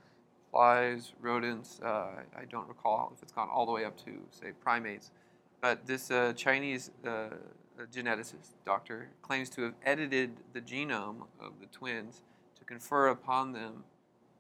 flies, 0.50 1.12
rodents. 1.20 1.80
Uh, 1.80 2.08
I 2.36 2.44
don't 2.50 2.68
recall 2.68 3.12
if 3.16 3.22
it's 3.22 3.32
gone 3.32 3.48
all 3.48 3.64
the 3.64 3.72
way 3.72 3.84
up 3.84 3.96
to 4.04 4.10
say 4.30 4.50
primates, 4.60 5.12
but 5.60 5.86
this 5.86 6.10
uh, 6.10 6.32
Chinese 6.34 6.90
uh, 7.06 7.28
geneticist 7.94 8.56
doctor 8.66 9.10
claims 9.22 9.48
to 9.50 9.62
have 9.62 9.74
edited 9.84 10.32
the 10.52 10.60
genome 10.60 11.22
of 11.40 11.52
the 11.60 11.66
twins 11.66 12.22
to 12.58 12.64
confer 12.64 13.08
upon 13.08 13.52
them 13.52 13.84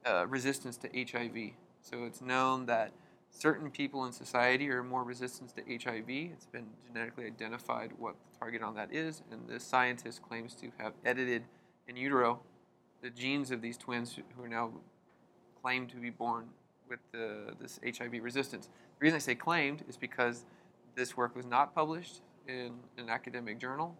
uh, 0.04 0.26
resistance 0.26 0.76
to 0.78 0.88
HIV. 0.92 1.52
So 1.80 2.04
it's 2.04 2.20
known 2.20 2.66
that 2.66 2.90
certain 3.30 3.70
people 3.70 4.04
in 4.04 4.12
society 4.12 4.68
are 4.68 4.82
more 4.82 5.04
resistant 5.04 5.54
to 5.54 5.62
HIV. 5.62 6.08
It's 6.08 6.46
been 6.46 6.66
genetically 6.88 7.26
identified 7.26 7.92
what 7.98 8.16
the 8.32 8.38
target 8.38 8.62
on 8.62 8.74
that 8.74 8.92
is, 8.92 9.22
and 9.30 9.48
this 9.48 9.62
scientist 9.62 10.22
claims 10.22 10.56
to 10.56 10.72
have 10.78 10.94
edited 11.04 11.44
in 11.86 11.96
utero 11.96 12.40
the 13.02 13.10
genes 13.10 13.50
of 13.50 13.60
these 13.60 13.76
twins 13.76 14.16
who 14.36 14.42
are 14.42 14.48
now 14.48 14.70
claimed 15.60 15.90
to 15.90 15.96
be 15.96 16.10
born 16.10 16.46
with 16.88 17.00
the, 17.10 17.54
this 17.60 17.80
HIV 17.84 18.22
resistance. 18.22 18.68
The 18.98 19.04
reason 19.04 19.16
I 19.16 19.20
say 19.20 19.34
claimed 19.34 19.84
is 19.88 19.96
because 19.96 20.44
this 20.94 21.16
work 21.16 21.34
was 21.34 21.46
not 21.46 21.74
published 21.74 22.20
in 22.46 22.72
an 22.98 23.08
academic 23.08 23.58
journal. 23.58 23.96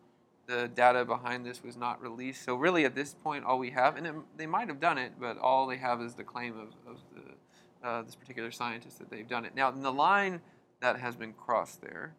The 0.46 0.68
data 0.74 1.04
behind 1.04 1.46
this 1.46 1.62
was 1.62 1.76
not 1.76 2.02
released. 2.02 2.44
So 2.44 2.54
really, 2.56 2.84
at 2.84 2.94
this 2.94 3.14
point, 3.14 3.44
all 3.44 3.58
we 3.58 3.70
have, 3.70 3.96
and 3.96 4.06
it, 4.06 4.14
they 4.36 4.46
might 4.46 4.68
have 4.68 4.80
done 4.80 4.98
it, 4.98 5.12
but 5.20 5.38
all 5.38 5.66
they 5.66 5.76
have 5.76 6.00
is 6.00 6.14
the 6.14 6.24
claim 6.24 6.54
of, 6.58 6.68
of 6.90 7.00
the, 7.14 7.88
uh, 7.88 8.02
this 8.02 8.14
particular 8.14 8.50
scientist 8.50 8.98
that 8.98 9.10
they've 9.10 9.28
done 9.28 9.44
it. 9.44 9.54
Now, 9.54 9.70
the 9.70 9.92
line 9.92 10.40
that 10.80 10.98
has 10.98 11.16
been 11.16 11.32
crossed 11.32 11.80
there 11.80 12.14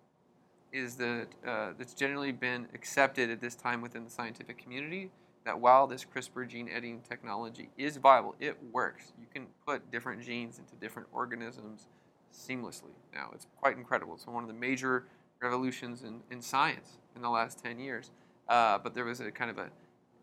is 0.72 0.96
that 0.96 1.28
uh, 1.46 1.74
that's 1.78 1.94
generally 1.94 2.32
been 2.32 2.68
accepted 2.74 3.30
at 3.30 3.40
this 3.40 3.56
time 3.56 3.82
within 3.82 4.04
the 4.04 4.10
scientific 4.10 4.58
community 4.58 5.12
that 5.46 5.60
while 5.60 5.88
this 5.88 6.06
CRISPR 6.06 6.48
gene 6.48 6.70
editing 6.70 7.02
technology 7.08 7.70
is 7.78 7.98
viable, 7.98 8.36
it 8.40 8.58
works. 8.72 9.12
You 9.20 9.28
can 9.34 9.48
put 9.68 9.92
different 9.92 10.22
genes 10.24 10.60
into 10.60 10.76
different 10.76 11.08
organisms 11.12 11.88
seamlessly. 12.34 12.92
Now, 13.14 13.30
it's 13.34 13.48
quite 13.60 13.78
incredible. 13.78 14.14
It's 14.16 14.26
one 14.26 14.44
of 14.44 14.48
the 14.48 14.56
major 14.56 15.06
revolutions 15.42 16.04
in, 16.04 16.22
in 16.32 16.42
science 16.42 16.98
in 17.16 17.22
the 17.22 17.30
last 17.30 17.64
10 17.64 17.80
years. 17.80 18.12
Uh, 18.48 18.78
but 18.78 18.94
there 18.94 19.06
was 19.06 19.20
a 19.20 19.32
kind 19.32 19.52
of 19.52 19.58
a, 19.58 19.70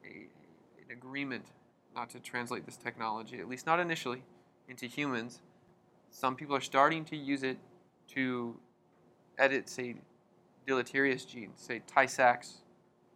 a, 0.05 0.27
an 0.83 0.91
agreement 0.91 1.47
not 1.95 2.11
to 2.11 2.21
translate 2.21 2.65
this 2.65 2.77
technology, 2.77 3.39
at 3.39 3.49
least 3.49 3.67
not 3.67 3.79
initially, 3.79 4.23
into 4.69 4.87
humans. 4.87 5.41
Some 6.11 6.35
people 6.35 6.57
are 6.57 6.61
starting 6.61 7.05
to 7.07 7.17
use 7.17 7.43
it 7.43 7.59
to 8.15 8.57
edit, 9.39 9.69
say, 9.69 9.97
deleterious 10.67 11.25
genes, 11.25 11.61
say 11.61 11.83
Tay-Sachs 11.87 12.63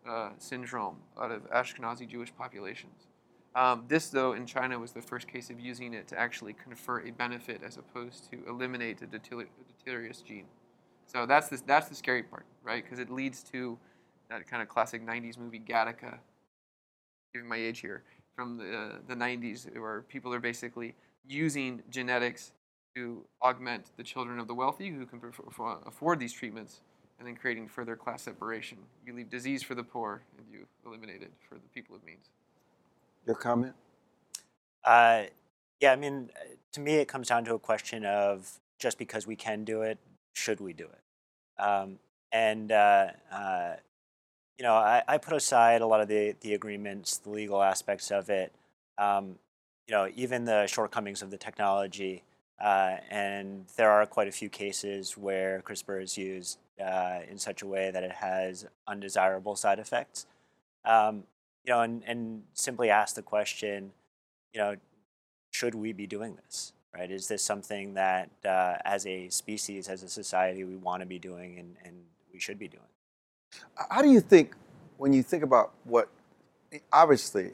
uh, 0.08 0.30
syndrome 0.38 0.96
out 1.20 1.30
of 1.30 1.50
Ashkenazi 1.50 2.08
Jewish 2.08 2.34
populations. 2.36 3.08
Um, 3.54 3.84
this, 3.86 4.08
though, 4.08 4.32
in 4.32 4.46
China 4.46 4.78
was 4.78 4.92
the 4.92 5.00
first 5.00 5.28
case 5.28 5.48
of 5.48 5.60
using 5.60 5.94
it 5.94 6.08
to 6.08 6.18
actually 6.18 6.54
confer 6.54 7.00
a 7.06 7.10
benefit 7.10 7.62
as 7.64 7.76
opposed 7.76 8.30
to 8.30 8.38
eliminate 8.48 9.00
a 9.02 9.06
deleterious 9.06 10.22
gene. 10.22 10.46
So 11.06 11.24
that's 11.24 11.48
the, 11.48 11.60
that's 11.64 11.88
the 11.88 11.94
scary 11.94 12.24
part, 12.24 12.46
right? 12.64 12.82
Because 12.82 12.98
it 12.98 13.10
leads 13.10 13.42
to 13.52 13.78
that 14.28 14.48
kind 14.48 14.60
of 14.62 14.68
classic 14.68 15.06
90s 15.06 15.38
movie 15.38 15.60
Gattaca, 15.60 16.18
giving 17.32 17.48
my 17.48 17.56
age 17.56 17.78
here, 17.80 18.02
from 18.34 18.56
the, 18.56 18.76
uh, 18.76 18.92
the 19.06 19.14
90s, 19.14 19.72
where 19.78 20.02
people 20.02 20.34
are 20.34 20.40
basically 20.40 20.94
using 21.28 21.82
genetics 21.90 22.52
to 22.96 23.24
augment 23.42 23.90
the 23.96 24.02
children 24.02 24.40
of 24.40 24.48
the 24.48 24.54
wealthy 24.54 24.90
who 24.90 25.06
can 25.06 25.20
afford 25.86 26.18
these 26.18 26.32
treatments 26.32 26.80
and 27.18 27.26
then 27.26 27.36
creating 27.36 27.68
further 27.68 27.96
class 27.96 28.22
separation. 28.22 28.78
You 29.06 29.14
leave 29.14 29.30
disease 29.30 29.62
for 29.62 29.74
the 29.74 29.82
poor 29.82 30.22
and 30.36 30.46
you 30.50 30.66
eliminate 30.86 31.22
it 31.22 31.32
for 31.48 31.54
the 31.54 31.68
people 31.74 31.96
of 31.96 32.04
means. 32.04 32.30
Your 33.26 33.36
comment? 33.36 33.74
Uh, 34.84 35.24
yeah, 35.80 35.92
I 35.92 35.96
mean, 35.96 36.30
to 36.72 36.80
me, 36.80 36.96
it 36.96 37.08
comes 37.08 37.28
down 37.28 37.44
to 37.46 37.54
a 37.54 37.58
question 37.58 38.04
of 38.04 38.60
just 38.78 38.98
because 38.98 39.26
we 39.26 39.36
can 39.36 39.64
do 39.64 39.82
it, 39.82 39.98
should 40.34 40.60
we 40.60 40.72
do 40.72 40.84
it? 40.84 41.62
Um, 41.62 41.98
and 42.32 42.72
uh, 42.72 43.08
uh, 43.32 43.74
you 44.58 44.64
know, 44.64 44.74
I, 44.74 45.02
I, 45.06 45.18
put 45.18 45.34
aside 45.34 45.80
a 45.80 45.86
lot 45.86 46.00
of 46.00 46.08
the 46.08 46.34
the 46.40 46.54
agreements, 46.54 47.18
the 47.18 47.30
legal 47.30 47.62
aspects 47.62 48.10
of 48.10 48.28
it. 48.28 48.52
Um, 48.98 49.36
you 49.86 49.94
know, 49.94 50.08
even 50.14 50.44
the 50.44 50.66
shortcomings 50.66 51.22
of 51.22 51.30
the 51.30 51.38
technology. 51.38 52.22
Uh, 52.60 52.96
and 53.10 53.66
there 53.76 53.90
are 53.90 54.06
quite 54.06 54.28
a 54.28 54.32
few 54.32 54.48
cases 54.48 55.16
where 55.16 55.60
CRISPR 55.60 56.02
is 56.02 56.16
used 56.16 56.58
uh, 56.84 57.20
in 57.28 57.38
such 57.38 57.62
a 57.62 57.66
way 57.66 57.90
that 57.90 58.02
it 58.02 58.12
has 58.12 58.66
undesirable 58.86 59.56
side 59.56 59.78
effects. 59.78 60.26
Um, 60.84 61.24
you 61.64 61.72
know, 61.72 61.80
and, 61.80 62.02
and 62.06 62.42
simply 62.52 62.90
ask 62.90 63.14
the 63.14 63.22
question, 63.22 63.92
you 64.52 64.60
know, 64.60 64.76
should 65.50 65.74
we 65.74 65.92
be 65.92 66.06
doing 66.06 66.36
this? 66.36 66.72
right? 66.96 67.10
Is 67.10 67.28
this 67.28 67.42
something 67.42 67.94
that, 67.94 68.30
uh, 68.44 68.76
as 68.84 69.06
a 69.06 69.28
species, 69.28 69.88
as 69.88 70.02
a 70.02 70.08
society, 70.08 70.64
we 70.64 70.76
want 70.76 71.00
to 71.00 71.06
be 71.06 71.18
doing 71.18 71.58
and, 71.58 71.76
and 71.84 71.96
we 72.32 72.38
should 72.38 72.58
be 72.58 72.68
doing? 72.68 72.82
How 73.90 74.02
do 74.02 74.08
you 74.08 74.20
think, 74.20 74.54
when 74.96 75.12
you 75.12 75.22
think 75.22 75.42
about 75.42 75.72
what, 75.84 76.08
obviously, 76.92 77.50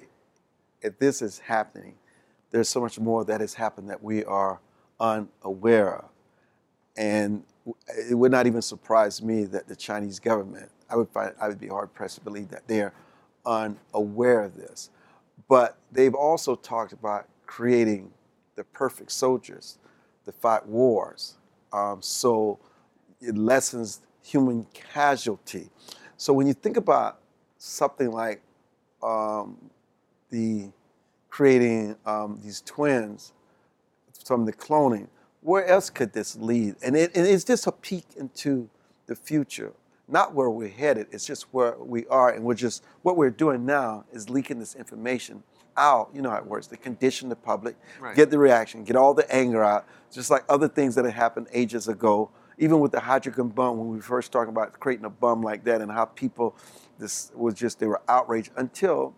if 0.83 0.99
this 0.99 1.23
is 1.23 1.39
happening, 1.39 1.95
there's 2.51 2.69
so 2.69 2.81
much 2.81 2.99
more 2.99 3.25
that 3.25 3.41
has 3.41 3.55
happened 3.55 3.89
that 3.91 4.03
we 4.03 4.25
are 4.25 4.61
unaware 5.01 5.99
of. 5.99 6.09
And 6.97 7.43
it 7.89 8.15
would 8.15 8.33
not 8.33 8.47
even 8.47 8.63
surprise 8.63 9.23
me 9.23 9.45
that 9.45 9.69
the 9.69 9.77
Chinese 9.77 10.19
government, 10.19 10.71
I 10.89 10.97
would 10.97 11.09
find, 11.09 11.33
I 11.41 11.49
would 11.49 11.61
be 11.61 11.69
hard 11.69 11.93
pressed 11.95 12.17
to 12.17 12.21
believe 12.21 12.49
that 12.49 12.67
they're 12.67 12.93
unaware 13.47 14.43
of 14.43 14.57
this. 14.57 14.91
But 15.49 15.79
they've 15.91 16.15
also 16.15 16.55
talked 16.55 16.93
about 16.93 17.27
creating 17.47 18.13
the 18.57 18.65
perfect 18.65 19.13
soldiers 19.13 19.79
to 20.25 20.33
fight 20.33 20.67
wars. 20.67 21.37
Um, 21.73 22.03
so 22.03 22.59
it 23.21 23.37
lessens 23.37 24.01
human 24.23 24.67
casualty. 24.73 25.71
So 26.17 26.33
when 26.33 26.47
you 26.47 26.53
think 26.53 26.77
about 26.77 27.21
something 27.59 28.11
like 28.11 28.43
um, 29.03 29.71
the 30.31 30.71
creating 31.29 31.97
um, 32.05 32.41
these 32.43 32.61
twins 32.61 33.33
from 34.31 34.45
the 34.45 34.53
cloning, 34.53 35.09
where 35.41 35.67
else 35.67 35.91
could 35.91 36.13
this 36.13 36.37
lead? 36.37 36.77
And, 36.85 36.97
it, 36.97 37.11
and 37.17 37.27
it's 37.27 37.43
just 37.43 37.67
a 37.67 37.73
peek 37.73 38.05
into 38.17 38.71
the 39.07 39.17
future, 39.17 39.73
not 40.07 40.37
where 40.37 40.49
we're 40.49 40.69
headed. 40.69 41.09
It's 41.11 41.27
just 41.27 41.53
where 41.53 41.77
we 41.81 42.07
are, 42.07 42.31
and 42.31 42.45
we're 42.45 42.55
just 42.55 42.85
what 43.03 43.17
we're 43.17 43.31
doing 43.31 43.67
now 43.67 44.05
is 44.13 44.31
leaking 44.31 44.61
this 44.61 44.77
information 44.77 45.43
out. 45.77 46.11
You 46.15 46.23
know 46.23 46.31
how 46.31 46.37
it 46.37 46.47
works. 46.47 46.69
They 46.69 46.77
condition 46.77 47.29
the 47.29 47.35
public, 47.35 47.75
right. 47.99 48.15
get 48.15 48.31
the 48.31 48.39
reaction, 48.39 48.85
get 48.85 48.95
all 48.95 49.15
the 49.15 49.29
anger 49.35 49.65
out, 49.65 49.85
just 50.13 50.31
like 50.31 50.45
other 50.49 50.69
things 50.69 50.95
that 50.95 51.05
had 51.05 51.15
happened 51.15 51.49
ages 51.53 51.89
ago. 51.89 52.31
Even 52.57 52.79
with 52.79 52.93
the 52.93 53.01
hydrogen 53.01 53.49
bomb, 53.49 53.79
when 53.79 53.89
we 53.89 54.01
first 54.01 54.31
talked 54.31 54.49
about 54.49 54.79
creating 54.79 55.07
a 55.07 55.11
bomb 55.11 55.43
like 55.43 55.65
that, 55.65 55.81
and 55.81 55.91
how 55.91 56.05
people, 56.05 56.55
this 57.01 57.33
was 57.35 57.55
just 57.55 57.81
they 57.81 57.89
were 57.89 58.03
outraged 58.09 58.53
until 58.57 59.13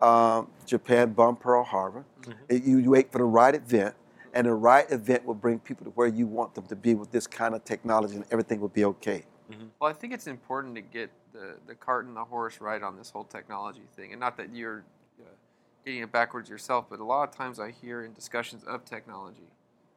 um, 0.00 0.46
Japan 0.66 1.14
bombed 1.14 1.40
Pearl 1.40 1.64
Harbor. 1.64 2.04
Mm-hmm. 2.22 2.68
you, 2.70 2.78
you 2.78 2.90
wait 2.90 3.10
for 3.10 3.18
the 3.18 3.24
right 3.24 3.56
event, 3.56 3.96
and 4.32 4.46
the 4.46 4.54
right 4.54 4.90
event 4.90 5.24
will 5.24 5.34
bring 5.34 5.58
people 5.58 5.84
to 5.84 5.90
where 5.90 6.08
you 6.08 6.26
want 6.26 6.54
them 6.54 6.66
to 6.66 6.76
be 6.76 6.94
with 6.94 7.10
this 7.10 7.26
kind 7.26 7.54
of 7.54 7.64
technology, 7.64 8.16
and 8.16 8.24
everything 8.30 8.60
will 8.60 8.68
be 8.68 8.84
okay. 8.84 9.24
Mm-hmm. 9.50 9.66
Well, 9.80 9.90
I 9.90 9.92
think 9.92 10.12
it's 10.12 10.26
important 10.26 10.74
to 10.76 10.80
get 10.80 11.10
the, 11.32 11.56
the 11.66 11.74
cart 11.74 12.06
and 12.06 12.16
the 12.16 12.24
horse 12.24 12.60
right 12.60 12.82
on 12.82 12.96
this 12.96 13.10
whole 13.10 13.24
technology 13.24 13.82
thing, 13.96 14.12
and 14.12 14.20
not 14.20 14.36
that 14.36 14.54
you're 14.54 14.84
getting 15.84 16.02
it 16.02 16.12
backwards 16.12 16.48
yourself, 16.48 16.86
but 16.88 17.00
a 17.00 17.04
lot 17.04 17.28
of 17.28 17.34
times 17.34 17.58
I 17.58 17.70
hear 17.70 18.04
in 18.04 18.12
discussions 18.12 18.64
of 18.64 18.84
technology, 18.84 19.48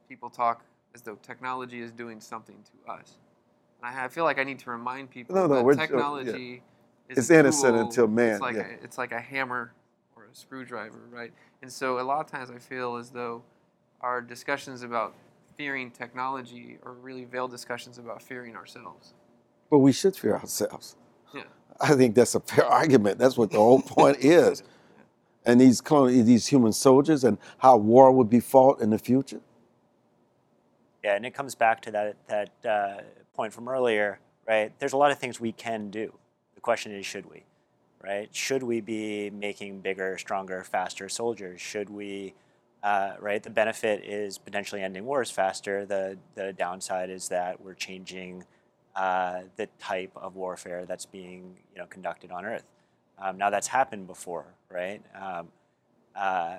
people 0.10 0.30
talk 0.30 0.64
as 0.94 1.02
though 1.02 1.16
technology 1.16 1.82
is 1.82 1.92
doing 1.92 2.20
something 2.20 2.56
to 2.64 2.92
us. 2.92 3.18
And 3.84 3.96
I 3.96 4.08
feel 4.08 4.24
like 4.24 4.40
I 4.40 4.44
need 4.44 4.60
to 4.60 4.72
remind 4.72 5.12
people 5.12 5.36
no, 5.36 5.48
no, 5.48 5.64
that 5.64 5.78
technology 5.78 6.32
uh, 6.32 6.36
yeah. 7.10 7.12
is 7.12 7.18
it's 7.18 7.30
innocent 7.30 7.76
until 7.76 8.08
man. 8.08 8.34
It's 8.34 8.42
like, 8.42 8.56
yeah. 8.56 8.68
a, 8.68 8.84
it's 8.84 8.98
like 8.98 9.12
a 9.12 9.20
hammer 9.20 9.74
or 10.16 10.24
a 10.26 10.36
screwdriver, 10.36 11.02
right? 11.12 11.32
And 11.62 11.72
so 11.72 12.00
a 12.00 12.02
lot 12.02 12.20
of 12.20 12.32
times 12.32 12.50
I 12.50 12.58
feel 12.58 12.96
as 12.96 13.12
though 13.12 13.44
our 14.06 14.22
discussions 14.22 14.84
about 14.84 15.16
fearing 15.58 15.90
technology 15.90 16.78
are 16.84 16.94
really 16.94 17.26
veiled 17.26 17.50
discussions 17.50 17.98
about 17.98 18.22
fearing 18.22 18.56
ourselves. 18.56 19.16
But 19.72 19.80
we 19.80 19.92
should 19.92 20.16
fear 20.16 20.36
ourselves. 20.36 20.96
Yeah. 21.34 21.42
I 21.82 21.96
think 21.96 22.14
that's 22.14 22.36
a 22.36 22.40
fair 22.40 22.66
argument. 22.68 23.18
That's 23.18 23.36
what 23.36 23.50
the 23.50 23.58
whole 23.58 23.82
point 23.98 24.18
is. 24.20 24.62
and 25.44 25.60
these 25.60 25.82
clone 25.82 26.24
these 26.24 26.46
human 26.48 26.72
soldiers 26.72 27.24
and 27.24 27.40
how 27.58 27.78
war 27.78 28.12
would 28.12 28.30
be 28.30 28.40
fought 28.40 28.80
in 28.80 28.92
the 28.92 29.00
future? 29.00 29.42
Yeah, 31.04 31.16
and 31.16 31.26
it 31.26 31.34
comes 31.34 31.56
back 31.56 31.82
to 31.82 31.92
that 31.92 32.16
that 32.28 32.50
uh, 32.64 33.02
point 33.34 33.54
from 33.54 33.68
earlier, 33.68 34.20
right? 34.48 34.72
There's 34.80 34.94
a 34.94 34.98
lot 34.98 35.12
of 35.12 35.18
things 35.18 35.40
we 35.40 35.52
can 35.52 35.90
do. 35.90 36.14
The 36.54 36.62
question 36.62 36.92
is, 36.92 37.08
should 37.08 37.26
we? 37.26 37.44
Right? 38.04 38.30
Should 38.36 38.62
we 38.62 38.82
be 38.82 39.32
making 39.32 39.80
bigger, 39.82 40.16
stronger, 40.20 40.64
faster 40.64 41.10
soldiers? 41.10 41.60
Should 41.60 41.90
we? 41.90 42.36
Uh, 42.86 43.16
right. 43.20 43.42
The 43.42 43.50
benefit 43.50 44.06
is 44.06 44.38
potentially 44.38 44.84
ending 44.84 45.06
wars 45.06 45.32
faster. 45.32 45.88
The 45.88 46.20
the 46.36 46.54
downside 46.54 47.10
is 47.10 47.30
that 47.30 47.60
we're 47.60 47.74
changing 47.74 48.44
uh, 48.96 49.42
the 49.56 49.68
type 49.80 50.12
of 50.16 50.36
warfare 50.36 50.86
that's 50.86 51.08
being 51.08 51.58
you 51.74 51.80
know 51.80 51.88
conducted 51.88 52.30
on 52.32 52.46
Earth. 52.46 52.64
Um, 53.18 53.40
now 53.40 53.50
that's 53.50 53.66
happened 53.66 54.06
before, 54.06 54.46
right? 54.70 55.02
Um, 55.20 55.48
uh, 56.16 56.58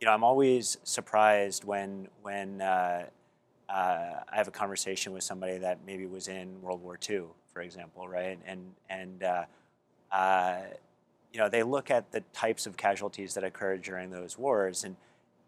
you 0.00 0.06
know, 0.06 0.12
I'm 0.12 0.24
always 0.24 0.78
surprised 0.82 1.62
when 1.62 2.08
when 2.22 2.60
uh, 2.60 3.04
uh, 3.68 4.14
I 4.28 4.36
have 4.36 4.48
a 4.48 4.52
conversation 4.52 5.12
with 5.12 5.22
somebody 5.22 5.56
that 5.58 5.78
maybe 5.86 6.04
was 6.06 6.26
in 6.26 6.60
World 6.60 6.82
War 6.82 6.98
II, 7.08 7.26
for 7.52 7.62
example, 7.62 8.08
right? 8.08 8.40
And 8.44 8.72
and 8.90 9.22
uh, 10.10 10.62
you 11.32 11.38
know, 11.38 11.48
they 11.48 11.62
look 11.62 11.92
at 11.92 12.10
the 12.10 12.22
types 12.32 12.66
of 12.66 12.76
casualties 12.76 13.34
that 13.34 13.44
occurred 13.44 13.82
during 13.82 14.10
those 14.10 14.36
wars, 14.36 14.82
and 14.82 14.96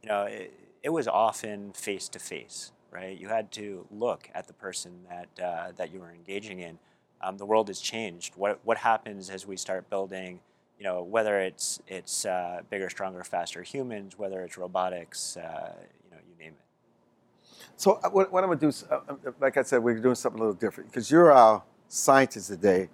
you 0.05 0.11
know, 0.11 0.25
it, 0.25 0.53
it 0.83 0.91
was 0.91 1.09
often 1.09 1.73
face 1.73 2.11
to 2.11 2.19
face, 2.19 2.73
right? 2.91 3.19
You 3.19 3.29
had 3.29 3.51
to 3.53 3.87
look 3.91 4.29
at 4.35 4.47
the 4.47 4.53
person 4.53 4.93
that 5.09 5.43
uh, 5.43 5.73
that 5.77 5.95
you 5.95 6.01
were 6.01 6.13
engaging 6.13 6.61
in. 6.61 6.79
Um, 7.23 7.39
the 7.39 7.47
world 7.47 7.69
has 7.69 7.81
changed. 7.81 8.35
What 8.37 8.61
what 8.65 8.77
happens 8.77 9.31
as 9.31 9.47
we 9.47 9.57
start 9.57 9.89
building? 9.89 10.41
You 10.79 10.85
know, 10.85 11.03
whether 11.03 11.41
it's 11.41 11.81
it's 11.89 12.27
uh, 12.27 12.61
bigger, 12.69 12.91
stronger, 12.91 13.25
faster 13.25 13.63
humans, 13.63 14.19
whether 14.19 14.43
it's 14.43 14.59
robotics, 14.59 15.39
uh, 15.39 15.73
you 16.05 16.11
know, 16.11 16.19
you 16.29 16.45
name 16.45 16.53
it. 16.53 17.65
So 17.77 17.99
uh, 18.05 18.11
what, 18.11 18.31
what 18.31 18.45
I'm 18.45 18.51
gonna 18.51 18.61
do, 18.61 18.69
is, 18.69 18.85
uh, 18.91 19.01
uh, 19.09 19.31
like 19.41 19.57
I 19.57 19.63
said, 19.63 19.83
we're 19.83 19.99
doing 19.99 20.15
something 20.17 20.39
a 20.39 20.45
little 20.45 20.61
different 20.61 20.91
because 20.91 21.11
you're 21.11 21.33
our 21.33 21.63
scientist 21.89 22.49
today, 22.49 22.91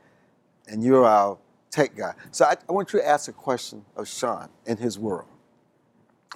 and 0.68 0.84
you're 0.84 1.04
our 1.04 1.38
tech 1.72 1.96
guy. 1.96 2.14
So 2.30 2.44
I, 2.44 2.54
I 2.68 2.72
want 2.72 2.92
you 2.92 3.00
to 3.00 3.08
ask 3.08 3.28
a 3.28 3.32
question 3.32 3.84
of 3.96 4.06
Shawn 4.06 4.48
in 4.64 4.76
his 4.76 4.96
world, 4.96 5.26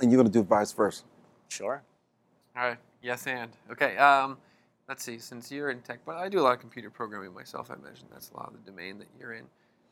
and 0.01 0.11
you're 0.11 0.19
gonna 0.19 0.29
do 0.33 0.43
vice 0.43 0.73
versa. 0.73 1.05
Sure. 1.49 1.83
All 2.57 2.63
right. 2.69 2.79
Yes, 3.03 3.27
and 3.27 3.51
okay. 3.71 3.97
Um, 3.97 4.39
let's 4.89 5.03
see. 5.05 5.19
Since 5.19 5.51
you're 5.51 5.71
in 5.71 5.81
tech, 5.81 6.01
but 6.07 6.17
I 6.17 6.29
do 6.29 6.41
a 6.41 6.43
lot 6.43 6.55
of 6.55 6.61
computer 6.61 6.91
programming 6.91 7.35
myself. 7.35 7.71
I 7.71 7.75
imagine 7.75 8.07
that's 8.13 8.31
a 8.31 8.37
lot 8.37 8.49
of 8.49 8.55
the 8.65 8.71
domain 8.71 8.99
that 8.99 9.09
you're 9.19 9.35
in. 9.35 9.45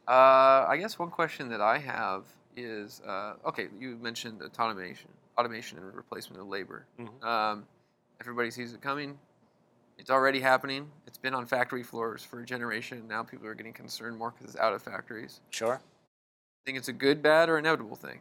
Uh, 0.08 0.66
I 0.68 0.76
guess 0.80 0.98
one 0.98 1.10
question 1.10 1.48
that 1.50 1.60
I 1.60 1.78
have 1.78 2.24
is 2.56 3.00
uh, 3.06 3.34
okay. 3.46 3.68
You 3.78 3.96
mentioned 4.00 4.42
automation, 4.58 5.08
automation 5.38 5.78
and 5.78 5.94
replacement 5.94 6.40
of 6.40 6.48
labor. 6.48 6.86
Mhm. 6.98 7.22
Um, 7.24 7.66
everybody 8.20 8.50
sees 8.50 8.72
it 8.72 8.80
coming. 8.80 9.18
It's 9.98 10.10
already 10.10 10.40
happening. 10.40 10.90
It's 11.06 11.18
been 11.18 11.34
on 11.34 11.46
factory 11.46 11.82
floors 11.82 12.24
for 12.24 12.40
a 12.40 12.44
generation. 12.44 13.06
Now 13.06 13.22
people 13.22 13.46
are 13.46 13.54
getting 13.54 13.72
concerned 13.72 14.16
more 14.16 14.30
because 14.30 14.54
it's 14.54 14.60
out 14.60 14.72
of 14.72 14.82
factories. 14.82 15.40
Sure. 15.50 15.80
Think 16.64 16.78
it's 16.78 16.88
a 16.88 16.92
good, 16.92 17.22
bad, 17.22 17.48
or 17.48 17.58
inevitable 17.58 17.96
thing? 17.96 18.20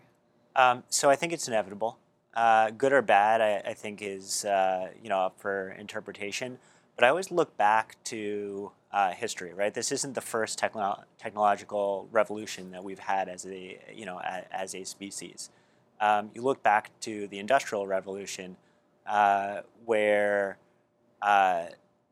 Um, 0.55 0.84
so 0.89 1.10
I 1.10 1.15
think 1.15 1.34
it's 1.34 1.48
inevitable. 1.48 1.98
Uh, 2.34 2.72
good 2.72 2.93
or 2.93 3.01
bad, 3.01 3.41
I, 3.41 3.72
I 3.72 3.74
think 3.74 4.01
is 4.01 4.46
uh, 4.46 4.89
you 5.01 5.10
know 5.10 5.20
up 5.20 5.39
for 5.39 5.72
interpretation. 5.72 6.58
But 6.96 7.05
I 7.05 7.10
always 7.10 7.31
look 7.31 7.58
back 7.58 7.98
to 8.05 8.72
uh, 8.91 9.12
history, 9.12 9.53
right? 9.53 9.74
This 9.74 9.91
isn't 9.91 10.13
the 10.13 10.22
first 10.22 10.60
techno- 10.60 11.03
technological 11.17 12.08
revolution 12.12 12.72
that 12.72 12.84
we've 12.84 13.00
had 13.00 13.29
as 13.29 13.46
a 13.46 13.79
you 13.93 14.05
know 14.05 14.20
a, 14.20 14.43
as 14.55 14.75
a 14.75 14.84
species. 14.84 15.50
Um, 16.00 16.31
you 16.34 16.41
look 16.41 16.63
back 16.63 16.91
to 17.01 17.27
the 17.27 17.39
Industrial 17.39 17.86
Revolution, 17.86 18.57
uh, 19.05 19.61
where 19.85 20.57
uh, 21.22 21.66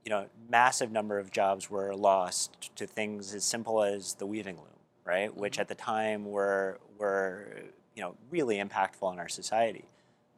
you 0.03 0.09
know 0.09 0.25
massive 0.49 0.91
number 0.91 1.17
of 1.19 1.31
jobs 1.31 1.69
were 1.69 1.95
lost 1.95 2.75
to 2.75 2.85
things 2.85 3.33
as 3.33 3.43
simple 3.43 3.83
as 3.83 4.15
the 4.15 4.25
weaving 4.25 4.57
loom, 4.57 4.79
right? 5.05 5.35
Which 5.35 5.59
at 5.59 5.67
the 5.67 5.75
time 5.75 6.25
were 6.25 6.79
were 6.97 7.53
you 7.95 8.01
know 8.01 8.15
really 8.29 8.57
impactful 8.57 9.03
on 9.03 9.19
our 9.19 9.29
society. 9.29 9.85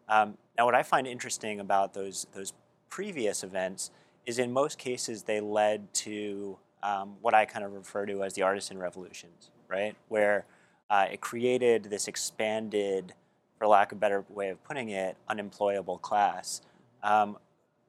Um, 0.07 0.37
now, 0.57 0.65
what 0.65 0.75
I 0.75 0.83
find 0.83 1.07
interesting 1.07 1.59
about 1.59 1.93
those 1.93 2.27
those 2.33 2.53
previous 2.89 3.43
events 3.43 3.91
is 4.25 4.39
in 4.39 4.51
most 4.51 4.77
cases 4.77 5.23
they 5.23 5.39
led 5.39 5.93
to 5.93 6.57
um, 6.83 7.15
what 7.21 7.33
I 7.33 7.45
kind 7.45 7.65
of 7.65 7.73
refer 7.73 8.05
to 8.05 8.23
as 8.23 8.33
the 8.33 8.41
artisan 8.41 8.77
revolutions, 8.77 9.51
right? 9.67 9.95
Where 10.09 10.45
uh, 10.89 11.07
it 11.11 11.21
created 11.21 11.85
this 11.85 12.07
expanded, 12.07 13.13
for 13.57 13.67
lack 13.67 13.91
of 13.91 13.97
a 13.97 14.01
better 14.01 14.25
way 14.29 14.49
of 14.49 14.63
putting 14.63 14.89
it, 14.89 15.15
unemployable 15.27 15.99
class. 15.99 16.61
Um, 17.03 17.37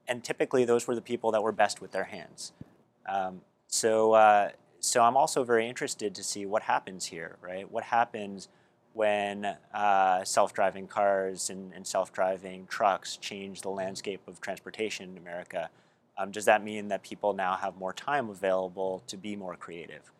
and 0.07 0.23
typically 0.23 0.65
those 0.65 0.87
were 0.87 0.95
the 0.95 1.01
people 1.01 1.31
that 1.31 1.41
were 1.41 1.51
best 1.51 1.81
with 1.81 1.91
their 1.91 2.03
hands. 2.05 2.53
Um, 3.07 3.41
so, 3.67 4.13
uh, 4.13 4.49
so 4.79 5.01
I'm 5.03 5.17
also 5.17 5.43
very 5.43 5.67
interested 5.67 6.13
to 6.15 6.23
see 6.23 6.45
what 6.45 6.63
happens 6.63 7.05
here, 7.05 7.37
right? 7.41 7.69
What 7.71 7.85
happens 7.85 8.49
when 8.93 9.45
uh, 9.73 10.23
self-driving 10.23 10.87
cars 10.87 11.49
and, 11.49 11.73
and, 11.73 11.85
self-driving 11.85 12.67
trucks 12.67 13.17
change 13.17 13.61
the 13.61 13.69
landscape 13.69 14.21
of 14.27 14.39
transportation 14.39 15.11
in 15.11 15.17
America? 15.17 15.69
Um, 16.17 16.31
does 16.31 16.45
that 16.45 16.63
mean 16.63 16.89
that 16.89 17.01
people 17.01 17.33
now 17.33 17.55
have 17.55 17.75
more 17.75 17.93
time 17.93 18.29
available 18.29 19.01
to 19.07 19.17
be 19.17 19.35
more 19.35 19.55
creative? 19.55 20.11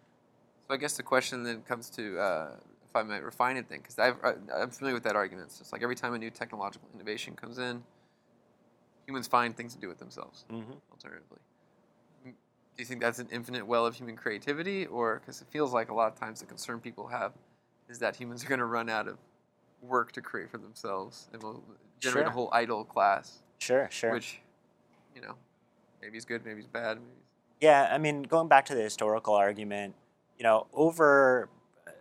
So 0.68 0.74
I 0.74 0.78
guess 0.78 0.98
the 0.98 1.04
question 1.04 1.44
then 1.44 1.62
comes 1.62 1.90
to, 1.92 2.20
uh, 2.20 2.52
if 2.90 2.96
I 2.96 3.04
might 3.04 3.24
refine 3.24 3.58
it 3.58 3.70
then, 3.70 3.80
because 3.80 4.00
I'm 4.00 4.70
familiar 4.72 4.96
with 4.96 5.04
that 5.04 5.16
argument. 5.16 5.56
It's 5.60 5.72
like 5.72 5.84
every 5.84 5.96
time 5.96 6.14
a 6.14 6.18
new 6.18 6.32
technological 6.32 6.88
innovation 6.96 7.36
comes 7.36 7.60
in, 7.60 7.84
humans 9.06 9.28
find 9.28 9.56
things 9.56 9.76
to 9.76 9.80
do 9.80 9.88
with 9.88 10.00
themselves, 10.00 10.46
mm-hmm. 10.52 10.74
alternatively. 10.92 11.40
Do 12.26 12.82
you 12.82 12.86
think 12.86 13.02
that's 13.02 13.20
an 13.20 13.28
infinite 13.32 13.68
well 13.68 13.86
of 13.86 13.94
human 13.94 14.16
creativity, 14.16 14.88
or 14.88 15.20
because 15.20 15.42
it 15.42 15.48
feels 15.50 15.74
like 15.74 15.92
a 15.92 15.94
lot 15.94 16.12
of 16.12 16.20
times 16.20 16.40
the 16.40 16.48
concern 16.48 16.80
people 16.80 17.06
have 17.08 17.34
is 17.90 18.00
that 18.00 18.16
humans 18.16 18.44
are 18.44 18.48
going 18.48 18.60
to 18.60 18.66
run 18.66 18.90
out 18.90 19.08
of 19.08 19.18
work 19.82 20.12
to 20.14 20.22
create 20.22 20.50
for 20.50 20.58
themselves 20.58 21.28
and 21.34 21.42
will 21.44 21.64
generate 22.00 22.24
Sure. 22.24 22.30
a 22.30 22.32
whole 22.32 22.50
idle 22.52 22.84
class, 22.86 23.42
Sure, 23.60 23.88
sure. 23.92 24.12
which, 24.12 24.42
you 25.16 25.22
know, 25.22 25.36
maybe 26.02 26.18
is 26.18 26.26
good, 26.26 26.46
maybe 26.46 26.60
it's 26.60 26.68
bad. 26.68 26.98
Maybe 26.98 27.10
it's, 27.12 27.28
Yeah, 27.62 27.90
I 27.92 27.98
mean, 27.98 28.24
going 28.24 28.48
back 28.48 28.66
to 28.66 28.76
the 28.76 28.82
historical 28.82 29.34
argument, 29.34 29.96
you 30.38 30.44
know, 30.44 30.68
over 30.74 31.50
uh, 31.88 31.92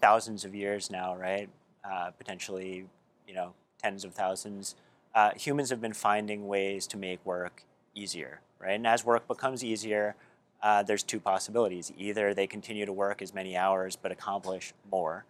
thousands 0.00 0.44
of 0.44 0.54
years 0.54 0.90
now, 0.90 1.14
right? 1.16 1.48
Uh, 1.84 2.10
potentially, 2.10 2.86
you 3.26 3.34
know, 3.34 3.54
tens 3.78 4.04
of 4.04 4.14
thousands, 4.14 4.74
uh, 5.14 5.30
humans 5.34 5.70
have 5.70 5.80
been 5.80 5.92
finding 5.94 6.46
ways 6.48 6.86
to 6.88 6.96
make 6.96 7.24
work 7.24 7.62
easier, 7.94 8.40
right? 8.58 8.72
And 8.74 8.86
as 8.86 9.04
work 9.04 9.26
becomes 9.28 9.62
easier, 9.64 10.16
uh, 10.66 10.82
there's 10.82 11.04
two 11.04 11.20
possibilities. 11.20 11.92
Either 11.96 12.34
they 12.34 12.48
continue 12.48 12.84
to 12.84 12.92
work 12.92 13.22
as 13.22 13.32
many 13.32 13.56
hours 13.56 13.94
but 13.94 14.10
accomplish 14.10 14.74
more, 14.90 15.24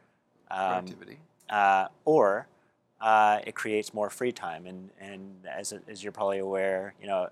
um, 0.51 0.87
productivity. 0.87 1.19
uh, 1.51 1.89
or 2.07 2.49
uh, 3.03 3.41
it 3.47 3.55
creates 3.55 3.93
more 3.93 4.09
free 4.09 4.33
time. 4.33 4.65
And, 4.65 4.89
and 4.99 5.35
as, 5.47 5.75
as 5.87 6.03
you're 6.03 6.11
probably 6.11 6.39
aware, 6.39 6.95
you 6.99 7.07
know, 7.07 7.29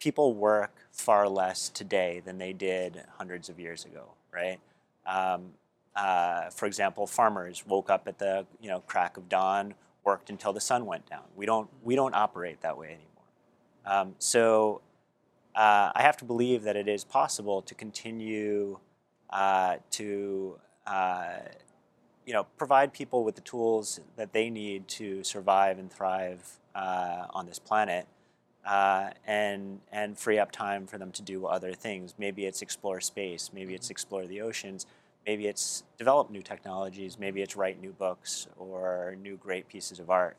people 0.00 0.34
work 0.34 0.72
far 0.90 1.28
less 1.28 1.68
today 1.68 2.20
than 2.24 2.38
they 2.38 2.52
did 2.52 3.04
hundreds 3.18 3.48
of 3.48 3.60
years 3.60 3.84
ago, 3.84 4.14
right? 4.34 4.58
Um, 5.06 5.50
uh, 5.94 6.50
for 6.50 6.66
example, 6.66 7.06
farmers 7.06 7.64
woke 7.68 7.88
up 7.88 8.08
at 8.08 8.18
the 8.18 8.46
you 8.60 8.68
know 8.68 8.80
crack 8.80 9.16
of 9.16 9.28
dawn, 9.28 9.74
worked 10.04 10.28
until 10.28 10.52
the 10.52 10.60
sun 10.60 10.86
went 10.86 11.08
down. 11.08 11.22
We 11.36 11.46
don't 11.46 11.68
we 11.84 11.94
don't 11.94 12.14
operate 12.14 12.60
that 12.62 12.76
way 12.76 12.86
anymore. 12.88 13.06
Um, 13.86 14.14
so 14.18 14.80
uh, 15.58 15.90
I 15.92 16.02
have 16.02 16.16
to 16.18 16.24
believe 16.24 16.62
that 16.62 16.76
it 16.76 16.86
is 16.86 17.02
possible 17.02 17.62
to 17.62 17.74
continue 17.74 18.78
uh, 19.30 19.78
to 19.90 20.56
uh, 20.86 21.38
you 22.24 22.32
know 22.32 22.44
provide 22.56 22.92
people 22.92 23.24
with 23.24 23.34
the 23.34 23.40
tools 23.40 23.98
that 24.14 24.32
they 24.32 24.50
need 24.50 24.86
to 24.86 25.24
survive 25.24 25.80
and 25.80 25.92
thrive 25.92 26.60
uh, 26.76 27.26
on 27.30 27.46
this 27.46 27.58
planet 27.58 28.06
uh, 28.64 29.10
and 29.26 29.80
and 29.90 30.16
free 30.16 30.38
up 30.38 30.52
time 30.52 30.86
for 30.86 30.96
them 30.96 31.10
to 31.10 31.22
do 31.22 31.46
other 31.46 31.72
things. 31.72 32.14
Maybe 32.16 32.46
it's 32.46 32.62
explore 32.62 33.00
space. 33.00 33.50
Maybe 33.52 33.74
it's 33.74 33.90
explore 33.90 34.26
the 34.26 34.40
oceans. 34.40 34.86
Maybe 35.26 35.48
it's 35.48 35.82
develop 35.98 36.30
new 36.30 36.42
technologies. 36.42 37.18
Maybe 37.18 37.42
it's 37.42 37.56
write 37.56 37.80
new 37.80 37.92
books 37.92 38.46
or 38.56 39.16
new 39.20 39.36
great 39.36 39.66
pieces 39.66 39.98
of 39.98 40.08
art. 40.08 40.36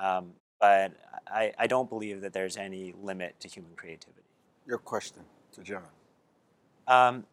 Um, 0.00 0.32
but 0.58 0.92
I, 1.26 1.52
I 1.58 1.66
don't 1.66 1.90
believe 1.90 2.22
that 2.22 2.32
there's 2.32 2.56
any 2.56 2.94
limit 3.02 3.38
to 3.40 3.48
human 3.48 3.72
creativity. 3.76 4.23
Your 4.66 4.78
question 4.78 5.22
to 5.52 5.62
John. 5.62 5.84
Um, 6.86 7.26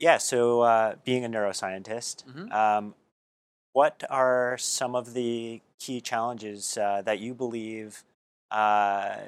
yeah, 0.00 0.18
so 0.18 0.62
uh, 0.62 0.96
being 1.04 1.24
a 1.24 1.28
neuroscientist, 1.28 2.24
Mhm. 2.24 2.52
um, 2.52 2.94
what 3.72 4.02
are 4.10 4.58
some 4.58 4.94
of 4.94 5.14
the 5.14 5.60
key 5.78 6.00
challenges 6.00 6.76
uh, 6.78 7.02
that 7.02 7.18
you 7.20 7.34
believe, 7.34 8.04
uh, 8.50 9.18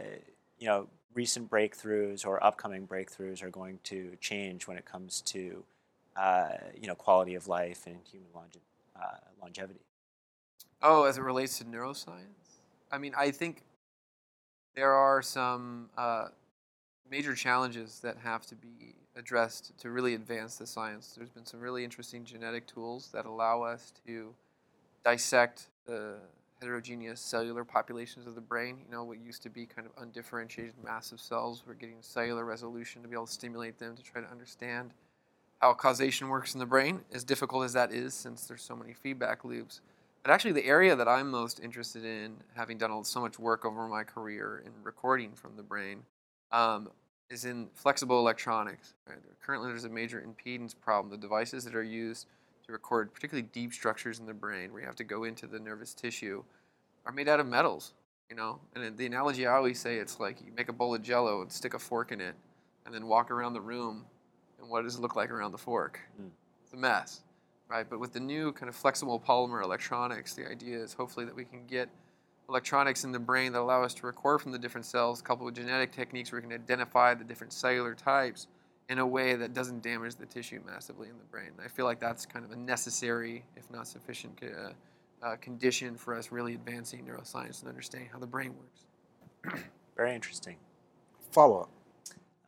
you 0.59 0.67
know, 0.67 0.89
recent 1.15 1.51
breakthroughs 1.51 2.27
or 2.27 2.43
upcoming 2.43 2.87
breakthroughs 2.87 3.43
are 3.43 3.51
going 3.51 3.79
to 3.85 4.17
change 4.21 4.67
when 4.67 4.77
it 4.79 4.85
comes 4.85 5.21
to, 5.23 5.65
uh, 6.17 6.57
you 6.75 6.87
know, 6.87 6.95
quality 6.95 7.35
of 7.35 7.49
life 7.49 7.87
and 7.87 8.01
human 8.07 8.31
longe- 8.35 8.59
uh, 8.97 9.19
longevity? 9.41 9.81
Oh, 10.83 11.05
as 11.05 11.19
it 11.19 11.23
relates 11.23 11.59
to 11.59 11.65
neuroscience? 11.65 12.61
I 12.91 12.99
mean, 12.99 13.15
I 13.17 13.31
think 13.31 13.63
there 14.75 14.93
are 14.93 15.23
some 15.23 15.91
uh, 15.97 16.29
major 17.11 17.35
challenges 17.35 18.01
that 18.01 18.17
have 18.19 18.47
to 18.47 18.55
be 18.55 18.95
addressed 19.17 19.77
to 19.79 19.91
really 19.91 20.15
advance 20.15 20.57
the 20.57 20.67
science. 20.67 21.15
There's 21.17 21.31
been 21.31 21.45
some 21.45 21.61
really 21.61 21.83
interesting 21.83 22.25
genetic 22.25 22.67
tools 22.67 23.11
that 23.13 23.27
allow 23.27 23.63
us 23.63 23.93
to 24.07 24.33
dissect 25.05 25.67
the 25.87 26.17
heterogeneous 26.61 27.21
cellular 27.21 27.65
populations 27.65 28.27
of 28.27 28.35
the 28.35 28.41
brain. 28.41 28.79
You 28.85 28.93
know, 28.93 29.03
what 29.03 29.19
used 29.19 29.43
to 29.43 29.51
be 29.51 29.67
kind 29.67 29.87
of 29.87 30.03
undifferentiated 30.03 30.75
massive 30.85 31.21
cells, 31.21 31.65
we're 31.67 31.75
getting 31.75 31.97
cellular 32.01 32.45
resolution 32.45 33.03
to 33.03 33.09
be 33.09 33.15
able 33.15 33.27
to 33.27 33.33
stimulate 33.33 33.79
them 33.79 33.97
to 33.97 34.03
try 34.03 34.21
to 34.21 34.31
understand 34.31 34.93
how 35.61 35.75
causation 35.75 36.29
works 36.29 36.55
in 36.55 36.61
the 36.61 36.67
brain, 36.67 37.01
as 37.13 37.25
difficult 37.25 37.65
as 37.65 37.73
that 37.73 37.93
is 37.93 38.15
since 38.15 38.47
there's 38.47 38.63
so 38.63 38.77
many 38.77 38.95
feedback 38.95 39.45
loops. 39.45 39.81
But 40.23 40.33
actually, 40.33 40.53
the 40.53 40.67
area 40.67 40.95
that 40.97 41.09
I'm 41.09 41.31
most 41.31 41.61
interested 41.61 42.05
in, 42.05 42.37
having 42.55 42.79
done 42.79 43.05
so 43.05 43.21
much 43.21 43.39
work 43.39 43.65
over 43.65 43.89
my 43.89 44.05
career 44.05 44.63
in 44.65 44.73
recording 44.83 45.33
from 45.33 45.57
the 45.57 45.63
brain, 45.63 46.03
um, 46.53 46.91
is 47.31 47.45
in 47.45 47.69
flexible 47.75 48.19
electronics. 48.19 48.95
Right? 49.09 49.19
Currently, 49.41 49.69
there's 49.69 49.85
a 49.85 49.89
major 49.89 50.23
impedance 50.27 50.75
problem. 50.79 51.11
The 51.11 51.17
devices 51.17 51.65
that 51.65 51.75
are 51.75 51.83
used 51.83 52.27
to 52.67 52.73
record 52.73 53.13
particularly 53.15 53.49
deep 53.53 53.73
structures 53.73 54.19
in 54.19 54.27
the 54.27 54.35
brain, 54.35 54.73
where 54.73 54.83
you 54.83 54.87
have 54.87 54.97
to 54.97 55.05
go 55.05 55.25
into 55.25 55.47
the 55.47 55.59
nervous 55.59 55.95
tissue, 55.95 56.45
are 57.07 57.13
made 57.13 57.29
out 57.29 57.41
of 57.41 57.47
metals. 57.47 57.95
You 58.29 58.37
know, 58.37 58.61
and 58.77 58.97
the 58.97 59.07
analogy 59.07 59.47
I 59.47 59.57
always 59.57 59.81
say, 59.81 59.97
it's 59.97 60.21
like 60.21 60.41
you 60.41 60.53
make 60.57 60.69
a 60.69 60.73
bowl 60.73 60.95
of 60.95 61.03
Jello 61.03 61.43
and 61.43 61.51
stick 61.51 61.75
a 61.75 61.81
fork 61.81 62.13
in 62.13 62.21
it, 62.21 62.37
and 62.87 62.95
then 62.95 63.07
walk 63.07 63.33
around 63.33 63.55
the 63.55 63.61
room, 63.61 64.05
and 64.61 64.71
what 64.71 64.83
does 64.83 64.97
it 64.97 65.01
look 65.01 65.17
like 65.17 65.31
around 65.31 65.51
the 65.51 65.59
fork? 65.59 65.99
Mm. 66.21 66.31
It's 66.63 66.73
a 66.73 66.77
mess 66.77 67.23
right? 67.71 67.87
But 67.89 68.01
with 68.01 68.13
the 68.13 68.21
new 68.21 68.53
kind 68.53 68.69
of 68.69 68.75
flexible 68.75 69.19
polymer 69.19 69.63
electronics, 69.63 70.35
the 70.35 70.47
idea 70.47 70.79
is 70.79 70.93
hopefully 70.93 71.25
that 71.25 71.35
we 71.35 71.45
can 71.45 71.65
get 71.67 71.89
electronics 72.51 73.05
in 73.05 73.13
the 73.13 73.19
brain 73.19 73.53
that 73.53 73.61
allow 73.61 73.83
us 73.83 73.95
to 73.95 74.07
record 74.07 74.43
from 74.43 74.53
the 74.53 74.59
different 74.59 74.85
cells, 74.85 75.23
coupled 75.23 75.47
with 75.47 75.55
genetic 75.55 75.93
techniques 75.93 76.33
where 76.33 76.41
we 76.41 76.49
can 76.49 76.53
identify 76.53 77.15
the 77.15 77.25
different 77.25 77.53
cellular 77.53 77.95
types 77.95 78.49
in 78.89 78.99
a 78.99 79.07
way 79.07 79.37
that 79.37 79.55
doesn't 79.55 79.83
damage 79.83 80.17
the 80.17 80.27
tissue 80.27 80.61
massively 80.67 81.09
in 81.09 81.17
the 81.17 81.25
brain. 81.25 81.53
I 81.65 81.69
feel 81.69 81.87
like 81.87 82.01
that's 82.01 82.27
kind 82.27 82.45
of 82.45 82.51
a 82.51 82.57
necessary, 82.57 83.45
if 83.57 83.71
not 83.71 83.87
sufficient, 83.87 84.41
uh, 84.43 84.73
uh, 85.25 85.37
condition 85.37 85.97
for 85.97 86.15
us 86.15 86.33
really 86.33 86.55
advancing 86.55 87.05
neuroscience 87.07 87.61
and 87.61 87.69
understanding 87.69 88.11
how 88.13 88.19
the 88.19 88.27
brain 88.27 88.53
works. 88.59 89.63
Very 89.97 90.15
interesting. 90.15 90.57
Follow 91.31 91.61
up. 91.61 91.71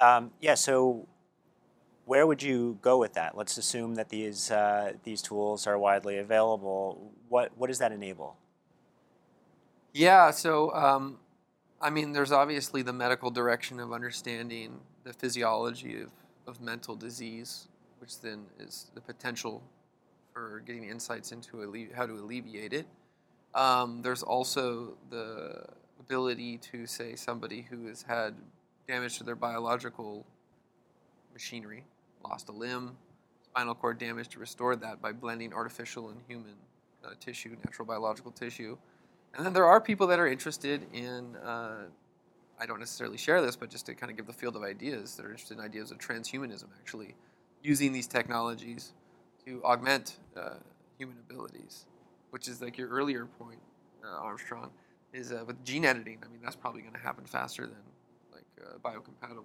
Um, 0.01 0.33
yeah. 0.41 0.55
So, 0.55 1.07
where 2.07 2.27
would 2.27 2.43
you 2.43 2.79
go 2.83 2.99
with 2.99 3.13
that? 3.13 3.37
Let's 3.37 3.57
assume 3.57 3.95
that 3.95 4.09
these 4.09 4.51
uh, 4.51 4.95
these 5.05 5.23
tools 5.23 5.69
are 5.69 5.79
widely 5.79 6.19
available. 6.19 7.13
What 7.29 7.53
what 7.57 7.69
does 7.69 7.79
that 7.79 7.93
enable? 7.93 8.37
Yeah, 9.93 10.31
so 10.31 10.75
um, 10.75 11.19
I 11.81 11.91
mean, 11.91 12.13
there's 12.13 12.33
obviously 12.33 12.83
the 12.83 12.95
medical 12.95 13.31
direction 13.31 13.79
of 13.79 13.93
understanding 13.93 14.81
the 15.05 15.13
physiology 15.13 16.01
of, 16.01 16.11
of 16.47 16.61
mental 16.63 16.97
disease, 16.97 17.69
which 17.99 18.21
then 18.21 18.47
is 18.59 18.91
the 18.95 19.03
potential 19.03 19.63
for 20.33 20.63
getting 20.67 20.85
insights 20.85 21.31
into 21.31 21.63
alle- 21.63 21.95
how 21.95 22.07
to 22.07 22.15
alleviate 22.15 22.73
it. 22.73 22.87
Um, 23.55 24.01
there's 24.01 24.23
also 24.23 24.97
the 25.11 25.67
ability 26.01 26.57
to 26.73 26.87
say 26.87 27.15
somebody 27.15 27.67
who 27.69 27.87
has 27.87 28.03
had 28.03 28.35
damage 28.89 29.19
to 29.19 29.25
their 29.25 29.37
biological 29.37 30.25
machinery, 31.35 31.85
lost 32.25 32.49
a 32.49 32.53
limb, 32.53 32.97
spinal 33.43 33.75
cord 33.75 33.99
damage, 33.99 34.29
to 34.29 34.39
restore 34.39 34.75
that 34.77 35.03
by 35.03 35.13
blending 35.13 35.53
artificial 35.53 36.09
and 36.09 36.21
human 36.27 36.55
uh, 37.05 37.11
tissue, 37.21 37.57
natural 37.63 37.87
biological 37.87 38.31
tissue. 38.31 38.79
And 39.35 39.47
then 39.47 39.53
there 39.53 39.67
are 39.67 39.81
people 39.81 40.07
that 40.09 40.19
are 40.19 40.27
interested 40.27 40.87
in, 40.93 41.37
uh, 41.37 41.85
I 42.61 42.67
don't 42.67 42.81
necessarily 42.81 43.17
share 43.17 43.41
this, 43.41 43.57
but 43.57 43.71
just 43.71 43.87
to 43.87 43.95
kind 43.95 44.11
of 44.11 44.17
give 44.17 44.27
the 44.27 44.33
field 44.33 44.57
of 44.57 44.63
ideas, 44.63 45.17
that 45.17 45.25
are 45.25 45.31
interested 45.31 45.59
in 45.59 45.65
ideas 45.65 45.91
of 45.91 45.99
transhumanism, 45.99 46.67
actually 46.79 47.15
using 47.63 47.93
these 47.93 48.07
technologies 48.07 48.93
to 49.47 49.63
augment 49.65 50.19
uh, 50.37 50.55
human 50.99 51.17
abilities, 51.29 51.87
which 52.31 52.47
is 52.49 52.61
like 52.61 52.77
your 52.77 52.89
earlier 52.89 53.27
point, 53.39 53.59
uh, 54.05 54.19
Armstrong, 54.19 54.71
is 55.13 55.33
uh, 55.33 55.45
with 55.47 55.65
gene 55.65 55.85
editing. 55.85 56.19
I 56.25 56.29
mean, 56.29 56.41
that's 56.43 56.57
probably 56.57 56.83
going 56.83 56.95
to 56.95 57.01
happen 57.01 57.25
faster 57.25 57.67
than 57.67 57.77
like 58.33 58.45
uh, 58.63 58.79
biocompatible 58.79 59.45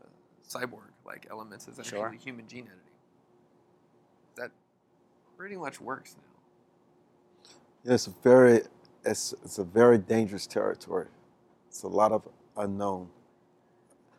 uh, 0.00 0.06
cyborg 0.46 0.90
like 1.06 1.26
elements 1.30 1.68
as 1.68 1.78
actually 1.78 1.98
Sure. 1.98 2.10
human 2.12 2.46
gene 2.46 2.66
editing. 2.66 2.82
That 4.36 4.50
pretty 5.36 5.56
much 5.56 5.80
works 5.80 6.16
now. 6.16 7.92
It's 7.92 8.06
a 8.08 8.14
very, 8.22 8.62
it's, 9.06 9.32
it's 9.44 9.58
a 9.58 9.64
very 9.64 9.98
dangerous 9.98 10.46
territory. 10.46 11.06
It's 11.68 11.82
a 11.82 11.88
lot 11.88 12.12
of 12.12 12.26
unknown, 12.56 13.08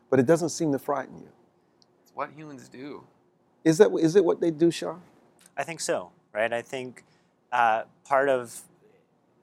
but 0.10 0.20
it 0.20 0.26
doesn't 0.26 0.50
seem 0.50 0.72
to 0.72 0.80
frighten 0.80 1.18
you. 1.20 1.30
It's 2.04 2.12
what 2.16 2.32
humans 2.36 2.70
do. 2.70 3.04
Is 3.64 3.78
that 3.80 3.92
is 4.00 4.16
it 4.16 4.24
what 4.24 4.40
they 4.40 4.52
do, 4.52 4.72
Shawn? 4.72 5.02
I 5.58 5.64
think 5.64 5.80
so, 5.82 6.12
right? 6.34 6.54
I 6.54 6.62
think 6.62 7.04
uh, 7.52 7.84
part 8.06 8.30
of, 8.30 8.62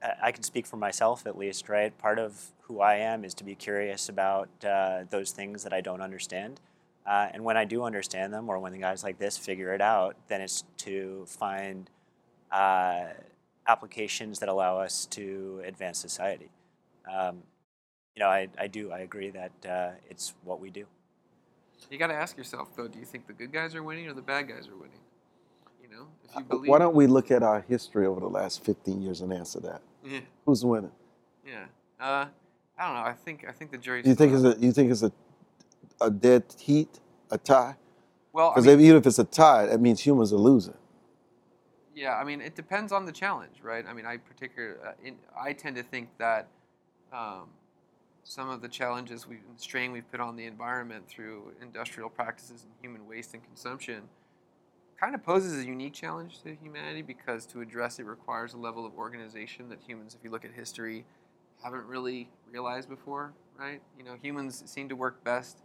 I- 0.03 0.29
I 0.29 0.33
can 0.33 0.43
speak 0.43 0.67
for 0.67 0.77
myself 0.77 1.27
at 1.27 1.37
least, 1.37 1.69
right? 1.69 1.97
Part 1.99 2.19
of 2.19 2.47
who 2.63 2.81
I 2.81 2.95
am 2.97 3.25
is 3.25 3.35
to 3.35 3.45
be 3.45 3.55
curious 3.55 4.09
about 4.09 4.49
uh, 4.65 5.05
those 5.11 5.33
things 5.33 5.65
that 5.65 5.73
I 5.73 5.81
don't 5.83 6.01
understand. 6.01 6.61
Uh, 7.07 7.29
and 7.33 7.45
when 7.45 7.57
I 7.59 7.67
do 7.67 7.83
understand 7.83 8.33
them, 8.33 8.49
or 8.49 8.59
when 8.59 8.73
the 8.73 8.79
guys 8.79 9.05
like 9.05 9.19
this 9.19 9.37
figure 9.37 9.75
it 9.75 9.83
out, 9.83 10.17
then 10.29 10.41
it's 10.41 10.65
to 10.79 11.25
find 11.27 11.91
uh, 12.51 13.09
applications 13.67 14.39
that 14.41 14.49
allow 14.49 14.79
us 14.79 15.07
to 15.07 15.63
advance 15.65 15.99
society. 15.99 16.51
Um, 17.11 17.43
you 18.15 18.21
know, 18.21 18.29
I, 18.29 18.49
I 18.59 18.67
do, 18.67 18.93
I 18.93 19.01
agree 19.01 19.31
that 19.31 19.53
uh, 19.69 19.91
it's 20.09 20.35
what 20.45 20.61
we 20.61 20.71
do. 20.71 20.87
You 21.91 21.99
got 21.99 22.07
to 22.09 22.15
ask 22.15 22.37
yourself 22.39 22.75
though: 22.77 22.89
Do 22.89 22.99
you 22.99 23.05
think 23.05 23.27
the 23.27 23.33
good 23.33 23.53
guys 23.53 23.75
are 23.75 23.83
winning 23.83 24.07
or 24.09 24.15
the 24.15 24.23
bad 24.23 24.49
guys 24.49 24.69
are 24.69 24.77
winning? 24.77 25.01
You 25.83 25.89
know, 25.95 26.07
if 26.29 26.35
you 26.35 26.41
Uh, 26.41 26.45
believe. 26.45 26.69
Why 26.71 26.79
don't 26.79 26.95
we 26.95 27.07
look 27.07 27.31
at 27.31 27.43
our 27.43 27.61
history 27.63 28.07
over 28.07 28.21
the 28.21 28.29
last 28.29 28.65
15 28.65 29.03
years 29.03 29.21
and 29.21 29.33
answer 29.33 29.61
that? 29.61 29.83
Yeah, 30.05 30.21
Who's 30.47 30.65
winning? 30.65 30.93
yeah. 31.47 31.67
Uh, 32.01 32.27
I 32.79 32.87
don't 32.87 32.95
know. 32.95 33.03
I 33.03 33.13
think 33.13 33.45
I 33.49 33.53
think 33.53 33.71
the 33.71 33.79
jury's. 33.79 34.07
You 34.07 34.15
think 34.15 34.33
still 34.33 34.47
it's 34.47 34.57
out. 34.57 34.63
a 34.63 34.67
you 34.67 34.73
think 34.73 34.91
it's 34.91 35.03
a 35.03 35.13
a 36.01 36.11
dead 36.11 36.45
heat, 36.59 37.01
a 37.31 37.39
tie? 37.39 37.77
well? 38.33 38.51
I 38.51 38.55
Because 38.55 38.67
mean, 38.67 38.81
even 38.81 38.97
if 38.97 39.07
it's 39.07 39.19
a 39.19 39.25
tie, 39.25 39.67
that 39.67 39.81
means 39.81 40.01
humans 40.01 40.33
are 40.33 40.37
losing. 40.39 40.75
Yeah. 41.95 42.17
I 42.17 42.25
mean, 42.25 42.41
it 42.41 42.55
depends 42.55 42.93
on 42.93 43.05
the 43.05 43.13
challenge, 43.13 43.61
right? 43.63 43.85
I 43.89 43.93
mean, 43.93 44.07
I 44.07 44.17
particular. 44.17 44.79
Uh, 44.85 44.93
in, 45.05 45.17
I 45.39 45.53
tend 45.53 45.77
to 45.77 45.83
think 45.83 46.09
that 46.19 46.49
um, 47.13 47.49
some 48.25 48.49
of 48.49 48.63
the 48.63 48.69
challenges 48.69 49.29
we 49.29 49.39
strain 49.57 49.93
we've 49.93 50.11
put 50.11 50.21
on 50.21 50.37
the 50.37 50.47
environment 50.47 51.07
through 51.09 51.53
industrial 51.61 52.09
practices 52.09 52.65
and 52.65 52.73
human 52.81 53.07
waste 53.07 53.35
and 53.35 53.45
consumption 53.45 54.03
kind 54.99 55.15
of 55.15 55.23
poses 55.23 55.63
a 55.63 55.67
unique 55.67 55.93
challenge 55.93 56.43
to 56.43 56.55
humanity 56.55 57.03
because 57.03 57.45
to 57.47 57.61
address 57.61 57.99
it 57.99 58.07
requires 58.07 58.55
a 58.55 58.57
level 58.57 58.87
of 58.87 58.95
organization 58.95 59.69
that 59.69 59.79
humans, 59.87 60.15
if 60.15 60.25
you 60.25 60.31
look 60.31 60.45
at 60.45 60.53
history, 60.53 61.05
haven't 61.63 61.87
really 61.87 62.29
realized 62.51 62.89
before, 62.89 63.33
right? 63.59 63.81
You 63.99 64.05
know, 64.05 64.17
humans 64.21 64.63
seem 64.67 64.89
to 64.89 64.97
work 64.97 65.23
best 65.25 65.59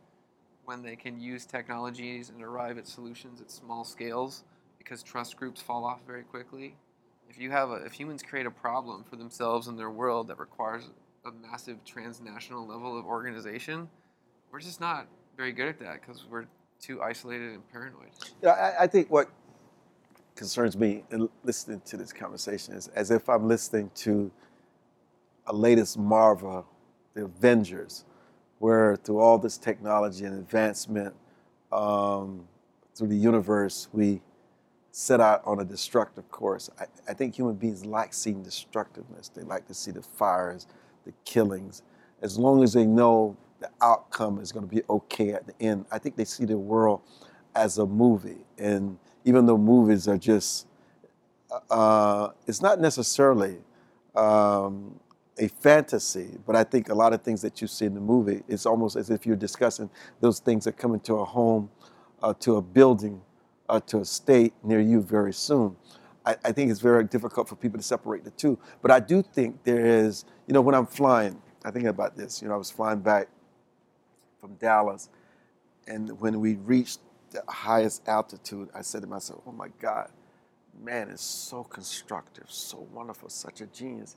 when 0.65 0.83
they 0.83 0.95
can 0.95 1.19
use 1.19 1.45
technologies 1.45 2.29
and 2.29 2.43
arrive 2.43 2.77
at 2.77 2.87
solutions 2.87 3.41
at 3.41 3.49
small 3.49 3.83
scales 3.83 4.43
because 4.89 5.04
trust 5.04 5.38
groups 5.38 5.62
fall 5.62 5.86
off 5.86 5.99
very 6.08 6.23
quickly. 6.23 6.75
If 7.30 7.38
you 7.38 7.52
have 7.52 7.69
a, 7.69 7.75
if 7.86 7.93
humans 7.93 8.23
create 8.23 8.47
a 8.47 8.52
problem 8.52 9.04
for 9.08 9.17
themselves 9.17 9.67
and 9.67 9.78
their 9.78 9.91
world 9.91 10.28
that 10.30 10.39
requires 10.39 10.89
a 11.25 11.32
massive 11.32 11.86
transnational 11.86 12.65
level 12.65 12.97
of 12.97 13.06
organization, 13.06 13.88
we're 14.52 14.62
just 14.62 14.82
not 14.82 15.06
very 15.38 15.52
good 15.52 15.67
at 15.67 15.80
that 15.80 16.02
because 16.02 16.25
we're 16.28 16.45
too 16.82 17.04
isolated 17.04 17.54
and 17.54 17.71
paranoid. 17.71 18.10
Yeah, 18.41 18.52
I, 18.52 18.84
I 18.84 18.88
think 18.88 19.12
what 19.12 19.30
concerns 20.36 20.75
me 20.75 21.04
in 21.12 21.30
listening 21.43 21.82
to 21.86 21.95
this 21.97 22.12
conversation 22.12 22.73
is 22.73 22.88
as 22.88 23.12
if 23.12 23.30
I'm 23.30 23.47
listening 23.47 23.91
to 23.95 24.32
a 25.45 25.54
latest 25.54 25.99
Marvel, 25.99 26.65
the 27.13 27.25
Avengers, 27.25 28.06
where 28.58 28.95
through 28.95 29.19
all 29.19 29.38
this 29.38 29.58
technology 29.58 30.25
and 30.25 30.39
advancement 30.39 31.13
um, 31.71 32.47
through 32.95 33.10
the 33.10 33.15
universe, 33.15 33.88
we 33.93 34.21
set 34.91 35.19
out 35.19 35.41
on 35.45 35.60
a 35.60 35.65
destructive 35.65 36.30
course. 36.32 36.69
I, 36.80 36.86
I 37.08 37.13
think 37.13 37.36
human 37.36 37.56
beings 37.56 37.86
like 37.86 38.13
seeing 38.13 38.43
destructiveness. 38.43 39.30
They 39.30 39.43
like 39.43 39.67
to 39.67 39.73
see 39.73 39.91
the 39.91 40.02
fires, 40.02 40.67
the 41.06 41.13
killings. 41.25 41.84
As 42.21 42.38
long 42.38 42.63
as 42.63 42.73
they 42.73 42.86
know 42.86 43.38
the 43.60 43.69
outcome 43.82 44.39
is 44.39 44.52
going 44.52 44.67
to 44.67 44.75
be 44.75 44.82
okay 44.89 45.32
at 45.32 45.45
the 45.45 45.54
end, 45.60 45.86
I 45.91 45.99
think 45.99 46.15
they 46.15 46.25
see 46.25 46.45
the 46.45 46.58
world 46.58 47.02
as 47.56 47.78
a 47.78 47.86
movie. 47.86 48.45
And 48.58 48.97
even 49.25 49.45
though 49.45 49.58
movies 49.58 50.08
are 50.08 50.17
just, 50.17 50.67
uh, 51.69 52.30
it's 52.47 52.62
not 52.62 52.80
necessarily 52.80 53.58
um, 54.15 54.99
a 55.38 55.47
fantasy, 55.47 56.38
but 56.45 56.56
I 56.56 56.63
think 56.63 56.89
a 56.89 56.95
lot 56.95 57.13
of 57.13 57.21
things 57.21 57.41
that 57.41 57.62
you 57.62 57.67
see 57.67 57.86
in 57.86 57.93
the 57.93 58.02
movie, 58.02 58.43
it's 58.47 58.65
almost 58.65 58.95
as 58.95 59.10
if 59.10 59.25
you're 59.25 59.36
discussing 59.36 59.89
those 60.19 60.39
things 60.39 60.65
that 60.65 60.78
come 60.78 60.93
into 60.93 61.15
a 61.15 61.25
home, 61.25 61.69
uh, 62.21 62.34
to 62.39 62.58
a 62.58 62.62
building, 62.62 63.21
uh, 63.69 63.79
to 63.82 63.99
a 63.99 64.05
state 64.05 64.53
near 64.63 64.82
you 64.82 65.01
very 65.01 65.34
soon. 65.34 65.75
I, 66.25 66.36
I 66.43 66.51
think 66.51 66.71
it's 66.71 66.82
very 66.82 67.03
difficult 67.05 67.47
for 67.47 67.55
people 67.55 67.79
to 67.79 67.84
separate 67.84 68.23
the 68.23 68.32
two. 68.32 68.60
But 68.82 68.91
I 68.91 68.99
do 68.99 69.21
think 69.21 69.63
there 69.63 69.86
is, 69.86 70.25
you 70.47 70.53
know, 70.53 70.62
when 70.62 70.75
I'm 70.75 70.88
flying, 70.88 71.41
I 71.63 71.71
think 71.71 71.86
about 71.86 72.17
this. 72.17 72.41
You 72.41 72.47
know, 72.47 72.55
I 72.55 72.58
was 72.58 72.71
flying 72.71 72.99
back 72.99 73.27
from 74.41 74.55
Dallas, 74.55 75.10
and 75.88 76.19
when 76.19 76.39
we 76.39 76.55
reached 76.55 76.99
the 77.32 77.43
highest 77.47 78.08
altitude, 78.08 78.69
I 78.73 78.82
said 78.82 79.01
to 79.01 79.08
myself, 79.08 79.41
"Oh 79.45 79.51
my 79.51 79.69
God, 79.79 80.10
man 80.82 81.10
is 81.10 81.21
so 81.21 81.63
constructive, 81.63 82.45
so 82.49 82.88
wonderful, 82.93 83.29
such 83.29 83.62
a 83.62 83.67
genius." 83.67 84.15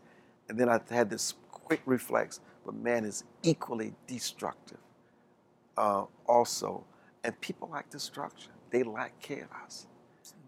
And 0.49 0.59
then 0.59 0.69
I 0.69 0.81
had 0.91 1.11
this 1.11 1.35
quick 1.51 1.83
reflex, 1.87 2.41
but 2.65 2.75
man 2.75 3.05
is 3.05 3.25
equally 3.43 3.95
destructive, 4.07 4.79
uh, 5.77 6.05
also. 6.27 6.85
And 7.25 7.41
people 7.41 7.69
like 7.71 7.91
destruction; 7.91 8.53
they 8.73 8.83
like 8.83 9.21
chaos. 9.21 9.87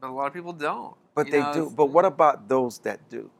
But 0.01 0.09
a 0.09 0.13
lot 0.13 0.27
of 0.27 0.33
people 0.33 0.53
don't. 0.53 0.97
But 1.15 1.27
you 1.27 1.33
they 1.33 1.41
know, 1.41 1.53
do. 1.53 1.73
But 1.75 1.87
what 1.87 2.05
about 2.05 2.49
those 2.49 2.79
that 2.81 3.09
do? 3.09 3.31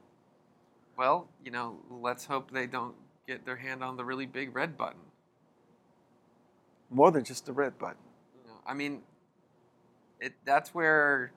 Well, 0.97 1.29
you 1.45 1.51
know, 1.51 1.77
let's 1.91 2.25
hope 2.25 2.51
they 2.53 2.67
don't 2.67 2.95
get 3.27 3.45
their 3.45 3.57
hand 3.57 3.83
on 3.83 3.97
the 3.97 4.05
really 4.05 4.27
big 4.27 4.55
red 4.55 4.77
button. 4.77 5.01
More 6.91 7.11
than 7.11 7.25
just 7.25 7.47
the 7.47 7.53
red 7.53 7.77
button. 7.79 7.97
You 8.37 8.51
know, 8.51 8.59
I 8.67 8.75
mean, 8.75 9.01
it 10.21 10.35
that's 10.45 10.73
where 10.75 11.33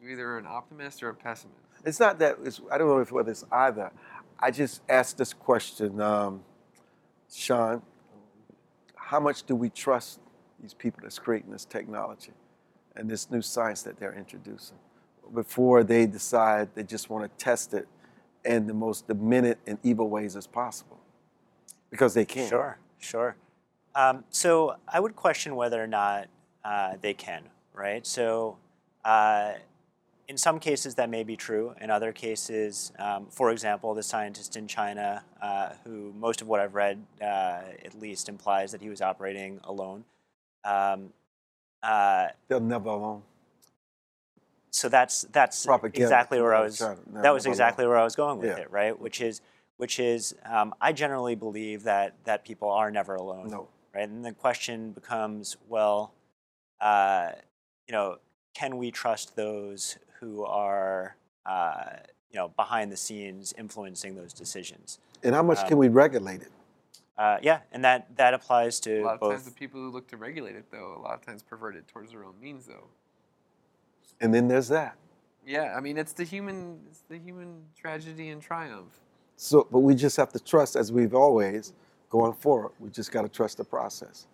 you're 0.00 0.12
either 0.12 0.38
an 0.38 0.46
optimist 0.46 1.02
or 1.02 1.08
a 1.08 1.14
pessimist. 1.14 1.58
It's 1.84 1.98
not 1.98 2.18
that. 2.20 2.36
It's, 2.44 2.60
I 2.70 2.78
don't 2.78 2.88
know 2.88 2.98
if 2.98 3.10
whether 3.10 3.32
it's 3.32 3.44
either. 3.50 3.90
I 4.38 4.50
just 4.50 4.82
asked 4.88 5.16
this 5.18 5.32
question, 5.32 6.00
um, 6.00 6.42
Shawn. 7.32 7.82
How 8.94 9.20
much 9.20 9.44
do 9.44 9.54
we 9.54 9.70
trust 9.70 10.20
these 10.60 10.74
people 10.74 11.00
that's 11.02 11.18
creating 11.18 11.50
this 11.50 11.64
technology 11.64 12.32
and 12.96 13.10
this 13.10 13.30
new 13.30 13.42
science 13.42 13.82
that 13.82 13.98
they're 13.98 14.14
introducing 14.14 14.76
before 15.32 15.82
they 15.82 16.06
decide 16.06 16.68
they 16.74 16.82
just 16.82 17.10
want 17.10 17.24
to 17.24 17.44
test 17.44 17.74
it 17.74 17.88
in 18.44 18.66
the 18.66 18.74
most 18.74 19.08
demented 19.08 19.58
and 19.66 19.78
evil 19.82 20.08
ways 20.08 20.36
as 20.36 20.46
possible? 20.46 20.98
Because 21.90 22.14
they 22.14 22.24
can. 22.24 22.48
Sure, 22.48 22.78
sure. 22.98 23.36
Um, 23.94 24.24
so 24.30 24.76
I 24.88 25.00
would 25.00 25.16
question 25.16 25.56
whether 25.56 25.82
or 25.82 25.86
not 25.86 26.28
uh, 26.64 26.94
they 27.00 27.14
can, 27.14 27.44
right? 27.72 28.06
So 28.06 28.58
uh, 29.04 29.52
in 30.28 30.36
some 30.36 30.58
cases 30.58 30.94
that 30.96 31.10
may 31.10 31.22
be 31.22 31.36
true. 31.36 31.74
In 31.80 31.90
other 31.90 32.12
cases, 32.12 32.92
um, 32.98 33.26
for 33.30 33.50
example, 33.50 33.94
the 33.94 34.02
scientist 34.02 34.56
in 34.56 34.66
China, 34.66 35.24
uh, 35.40 35.70
who 35.84 36.12
most 36.18 36.40
of 36.40 36.48
what 36.48 36.60
I've 36.60 36.74
read 36.74 37.04
uh, 37.20 37.24
at 37.84 37.98
least 38.00 38.28
implies 38.28 38.72
that 38.72 38.80
he 38.80 38.88
was 38.88 39.00
operating 39.00 39.60
alone. 39.64 40.04
Um, 40.64 41.10
uh, 41.84 42.28
They're 42.48 42.60
never 42.60 42.88
alone. 42.88 43.22
so 44.70 44.88
that's 44.88 45.22
that's 45.32 45.64
Propaganda. 45.66 46.04
exactly 46.04 46.40
where 46.40 46.54
I 46.54 46.62
was. 46.62 46.78
China, 46.78 46.96
that 47.22 47.32
was 47.32 47.44
alone. 47.44 47.52
exactly 47.52 47.86
where 47.86 47.96
I 47.98 48.04
was 48.04 48.16
going 48.16 48.38
with 48.38 48.48
Yeah. 48.56 48.64
it, 48.64 48.70
right? 48.70 48.98
Which 48.98 49.20
is, 49.20 49.40
which 49.76 49.98
is, 50.00 50.34
um, 50.44 50.74
I 50.80 50.92
generally 50.92 51.34
believe 51.36 51.82
that 51.84 52.14
that 52.24 52.44
people 52.44 52.70
are 52.70 52.90
never 52.90 53.14
alone, 53.14 53.48
No. 53.48 53.68
right? 53.94 54.08
And 54.08 54.24
the 54.24 54.32
question 54.32 54.92
becomes, 54.92 55.56
well, 55.68 56.12
uh, 56.80 57.32
you 57.86 57.92
know, 57.92 58.18
can 58.54 58.78
we 58.78 58.90
trust 58.90 59.36
those 59.36 59.98
who 60.20 60.44
are, 60.44 61.16
uh, 61.46 61.84
you 62.30 62.36
know, 62.38 62.48
behind 62.48 62.90
the 62.90 62.96
scenes 62.96 63.52
influencing 63.58 64.14
those 64.16 64.32
decisions? 64.32 64.98
And 65.22 65.34
how 65.34 65.42
much 65.42 65.58
Um, 65.58 65.68
can 65.68 65.78
we 65.78 65.88
regulate 65.88 66.42
it? 66.42 66.50
Uh, 67.16 67.38
yeah, 67.42 67.60
and 67.72 67.84
that 67.84 68.16
that 68.16 68.34
applies 68.34 68.80
to 68.80 69.00
A 69.00 69.04
lot 69.04 69.14
of 69.14 69.20
both. 69.20 69.32
times, 69.32 69.44
the 69.44 69.52
people 69.52 69.80
who 69.80 69.90
look 69.90 70.08
to 70.08 70.16
regulate 70.16 70.56
it, 70.56 70.66
though, 70.70 70.96
a 70.98 71.00
lot 71.00 71.14
of 71.14 71.24
times 71.24 71.42
pervert 71.42 71.76
it 71.76 71.86
towards 71.86 72.10
their 72.10 72.24
own 72.24 72.34
means, 72.40 72.66
though. 72.66 72.88
And 74.20 74.34
then 74.34 74.48
there's 74.48 74.68
that. 74.68 74.96
Yeah, 75.46 75.74
I 75.76 75.80
mean, 75.80 75.96
it's 75.98 76.12
the 76.12 76.24
human, 76.24 76.80
it's 76.88 77.02
the 77.08 77.18
human 77.18 77.62
tragedy 77.78 78.30
and 78.30 78.40
triumph. 78.42 78.98
So, 79.36 79.66
but 79.70 79.80
we 79.80 79.94
just 79.94 80.16
have 80.16 80.32
to 80.32 80.40
trust, 80.40 80.74
as 80.74 80.90
we've 80.90 81.14
always 81.14 81.72
going 82.10 82.32
forward. 82.32 82.72
We 82.80 82.90
just 82.90 83.12
got 83.12 83.22
to 83.22 83.28
trust 83.28 83.58
the 83.58 83.64
process. 83.64 84.26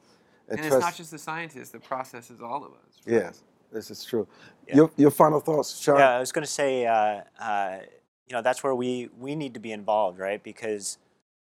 And, 0.49 0.59
trust, 0.59 0.75
it's 0.75 0.85
not 0.85 0.95
just 0.97 1.11
the 1.11 1.19
scientists; 1.19 1.71
the 1.71 1.81
process 1.81 2.31
is 2.31 2.41
all 2.41 2.65
of 2.65 2.73
us. 2.73 3.01
right? 3.07 3.15
yes, 3.15 3.43
this 3.73 3.91
is 3.91 4.05
true. 4.05 4.27
Yeah. 4.69 4.77
Your 4.77 4.91
your 4.97 5.11
final 5.11 5.41
thoughts, 5.41 5.79
Shawn? 5.81 5.99
Yeah, 5.99 6.17
I 6.17 6.21
was 6.21 6.33
going 6.33 6.45
to 6.45 6.51
say, 6.51 6.87
uh, 6.87 7.21
uh, 7.39 7.79
you 8.29 8.35
know, 8.35 8.43
that's 8.43 8.63
where 8.63 8.75
we 8.75 9.11
we 9.19 9.35
need 9.35 9.55
to 9.55 9.61
be 9.61 9.73
involved, 9.73 10.19
right? 10.19 10.43
Because, 10.43 10.99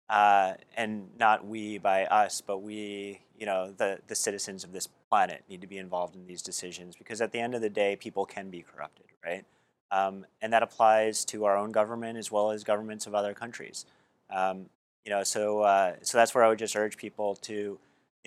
uh, 0.08 0.54
and 0.76 1.08
not 1.18 1.46
we 1.46 1.78
by 1.78 2.04
us, 2.06 2.40
but 2.40 2.58
we, 2.58 3.20
you 3.38 3.46
know, 3.46 3.72
the 3.76 3.98
the 4.06 4.14
citizens 4.14 4.64
of 4.64 4.72
this 4.72 4.88
planet 5.10 5.42
need 5.48 5.60
to 5.60 5.66
be 5.66 5.78
involved 5.78 6.14
in 6.14 6.26
these 6.26 6.42
decisions 6.42 6.96
because 6.96 7.20
at 7.20 7.32
the 7.32 7.38
end 7.38 7.54
of 7.54 7.60
the 7.60 7.70
day, 7.70 7.96
people 7.96 8.24
can 8.24 8.50
be 8.50 8.62
corrupted, 8.62 9.06
right? 9.24 9.44
Um, 9.90 10.26
and 10.42 10.52
that 10.52 10.62
applies 10.62 11.24
to 11.26 11.44
our 11.44 11.56
own 11.56 11.72
government 11.72 12.18
as 12.18 12.30
well 12.30 12.50
as 12.50 12.64
governments 12.64 13.06
of 13.06 13.14
other 13.14 13.34
countries. 13.34 13.86
Um, 14.30 14.66
you 15.04 15.10
know, 15.10 15.22
so 15.22 15.60
uh, 15.60 15.94
so 16.02 16.18
that's 16.18 16.34
where 16.34 16.44
I 16.44 16.48
would 16.48 16.58
just 16.58 16.76
urge 16.76 16.96
people 16.96 17.36
to, 17.36 17.52
you 17.52 17.78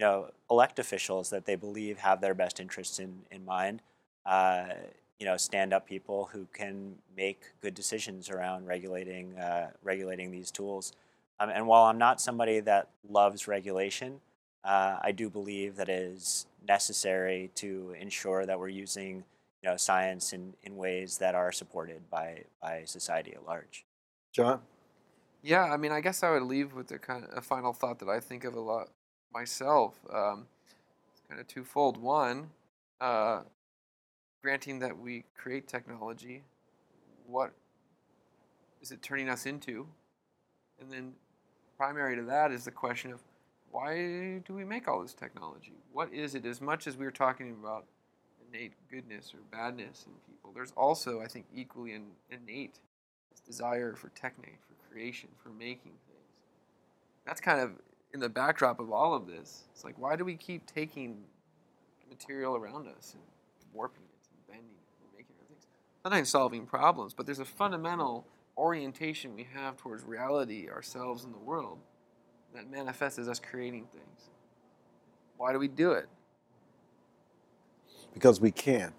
know, 0.03 0.29
elect 0.49 0.79
officials 0.79 1.29
that 1.29 1.45
they 1.45 1.55
believe 1.55 1.97
have 1.99 2.21
their 2.21 2.33
best 2.33 2.59
interests 2.59 2.99
in 2.99 3.21
in 3.31 3.45
mind. 3.45 3.81
Uh, 4.25 4.67
you 5.19 5.25
know, 5.25 5.35
stand-up 5.35 5.85
people 5.85 6.29
who 6.31 6.47
can 6.53 6.95
make 7.17 7.41
good 7.61 7.73
decisions 7.73 8.29
around 8.29 8.65
regulating 8.65 9.37
uh, 9.37 9.71
regulating 9.83 10.31
these 10.31 10.51
tools. 10.51 10.93
Um, 11.39 11.49
and 11.49 11.67
while 11.67 11.83
I'm 11.83 11.97
not 11.97 12.19
somebody 12.19 12.59
that 12.61 12.89
loves 13.09 13.47
regulation, 13.47 14.19
uh, 14.63 14.97
I 15.01 15.11
do 15.11 15.29
believe 15.29 15.77
that 15.77 15.89
it 15.89 16.01
is 16.01 16.45
necessary 16.67 17.49
to 17.55 17.95
ensure 17.99 18.45
that 18.45 18.59
we're 18.59 18.67
using 18.67 19.23
you 19.61 19.69
know 19.69 19.77
science 19.77 20.33
in, 20.33 20.53
in 20.63 20.75
ways 20.75 21.17
that 21.17 21.35
are 21.35 21.51
supported 21.51 22.09
by 22.09 22.43
by 22.61 22.83
society 22.85 23.33
at 23.33 23.45
large. 23.45 23.85
John. 24.33 24.61
Yeah, 25.41 25.63
I 25.63 25.77
mean, 25.77 25.93
I 25.93 26.01
guess 26.01 26.21
I 26.21 26.31
would 26.31 26.43
leave 26.43 26.73
with 26.73 26.91
a 26.91 26.99
kind 26.99 27.23
of 27.23 27.37
a 27.37 27.41
final 27.41 27.71
thought 27.71 27.99
that 27.99 28.09
I 28.09 28.19
think 28.19 28.43
of 28.43 28.55
a 28.55 28.59
lot 28.59 28.89
myself. 29.33 29.97
Um, 30.13 30.47
it's 31.11 31.21
kind 31.29 31.39
of 31.39 31.47
twofold. 31.47 31.97
One, 31.97 32.49
uh, 32.99 33.43
granting 34.43 34.79
that 34.79 34.97
we 34.97 35.23
create 35.37 35.67
technology, 35.67 36.43
what 37.25 37.53
is 38.81 38.91
it 38.91 39.01
turning 39.01 39.29
us 39.29 39.45
into? 39.45 39.87
And 40.81 40.91
then, 40.91 41.13
primary 41.79 42.13
to 42.17 42.23
that 42.23 42.51
is 42.51 42.65
the 42.65 42.71
question 42.71 43.09
of 43.09 43.21
why 43.71 44.41
do 44.45 44.53
we 44.53 44.65
make 44.65 44.89
all 44.89 45.01
this 45.01 45.13
technology? 45.13 45.71
What 45.93 46.13
is 46.13 46.35
it? 46.35 46.45
As 46.45 46.59
much 46.59 46.87
as 46.87 46.97
we 46.97 47.05
are 47.05 47.11
talking 47.11 47.51
about 47.51 47.85
innate 48.45 48.73
goodness 48.91 49.33
or 49.33 49.39
badness 49.49 50.05
in 50.05 50.11
people, 50.27 50.51
there's 50.53 50.73
also, 50.75 51.21
I 51.21 51.27
think, 51.27 51.45
equally 51.55 51.93
an 51.93 52.07
innate 52.29 52.79
desire 53.47 53.95
for 53.95 54.09
technique, 54.09 54.59
for 54.67 54.75
creation, 54.91 55.29
for 55.41 55.49
making 55.51 55.93
things. 56.07 56.33
That's 57.25 57.39
kind 57.39 57.61
of 57.61 57.71
in 58.13 58.19
the 58.19 58.27
backdrop 58.27 58.81
of 58.81 58.91
all 58.91 59.13
of 59.13 59.25
this. 59.25 59.63
It's 59.71 59.85
like, 59.85 59.97
why 59.97 60.17
do 60.17 60.25
we 60.25 60.35
keep 60.35 60.65
taking 60.65 61.23
material 62.09 62.57
around 62.57 62.89
us 62.89 63.13
and 63.13 63.23
warping 63.73 64.03
it 64.03 64.27
and 64.31 64.47
bending 64.47 64.75
it 64.75 65.01
and 65.01 65.13
making 65.15 65.35
other 65.39 65.47
things? 65.47 65.67
Sometimes 66.03 66.27
solving 66.27 66.65
problems, 66.65 67.13
but 67.13 67.25
there's 67.25 67.39
a 67.39 67.45
fundamental 67.45 68.25
orientation 68.59 69.35
we 69.35 69.47
have 69.53 69.77
towards 69.77 70.03
reality, 70.03 70.69
ourselves, 70.69 71.23
and 71.23 71.33
the 71.33 71.39
world 71.39 71.79
that 72.53 72.69
manifests 72.69 73.17
as 73.17 73.29
us 73.29 73.39
creating 73.39 73.85
things. 73.93 74.29
Why 75.37 75.53
do 75.53 75.59
we 75.59 75.67
do 75.67 75.93
it? 75.93 76.07
Because 78.13 78.41
we 78.41 78.51
can. 78.51 78.91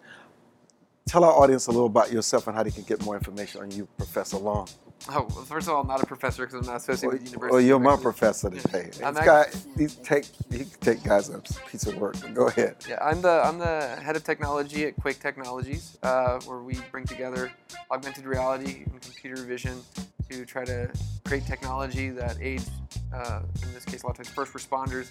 Tell 1.07 1.25
our 1.25 1.33
audience 1.33 1.67
a 1.67 1.71
little 1.71 1.87
about 1.87 2.13
yourself 2.13 2.47
and 2.47 2.57
how 2.57 2.63
they 2.63 2.71
can 2.71 2.85
get 2.85 3.05
more 3.05 3.17
information 3.17 3.61
on 3.61 3.71
you, 3.71 3.87
Professor 3.97 4.39
Long. 4.39 4.69
Oh, 5.09 5.27
well, 5.35 5.45
first 5.45 5.67
of 5.67 5.75
all, 5.75 5.81
I'm 5.81 5.87
not 5.89 6.03
a 6.03 6.07
professor 6.07 6.45
because 6.47 6.61
I'm 6.61 6.67
not 6.67 6.77
associated 6.77 7.03
Well, 7.07 7.13
with 7.13 7.21
the 7.25 7.31
university. 7.31 7.53
well, 7.53 7.61
you're 7.63 7.79
my 7.79 7.97
professor 7.97 8.51
today. 8.51 8.91
I'm 9.05 9.15
This 9.15 9.25
guy, 9.25 9.47
he 9.77 9.87
take 9.87 10.27
he 10.51 10.65
take 10.81 11.03
guys 11.03 11.31
a 11.31 11.39
piece 11.71 11.87
of 11.87 11.97
work. 11.97 12.17
Go 12.35 12.49
ahead. 12.49 12.77
Yeah, 12.89 12.99
I'm 13.01 13.23
the 13.23 13.41
I'm 13.45 13.59
the 13.59 13.97
head 14.03 14.17
of 14.17 14.25
technology 14.25 14.85
at 14.85 14.97
Qwake 14.97 15.19
Technologies, 15.21 15.97
uh, 16.03 16.39
where 16.41 16.59
we 16.59 16.75
bring 16.91 17.07
together 17.07 17.51
augmented 17.91 18.27
reality 18.27 18.85
and 18.91 19.01
computer 19.01 19.43
vision 19.43 19.81
to 20.29 20.45
try 20.45 20.65
to 20.65 20.91
create 21.25 21.47
technology 21.47 22.11
that 22.11 22.37
aids, 22.41 22.71
uh, 23.15 23.41
in 23.63 23.73
this 23.73 23.85
case, 23.85 24.03
a 24.03 24.07
lot 24.07 24.19
of 24.19 24.25
times 24.25 24.29
first 24.29 24.53
responders 24.53 25.09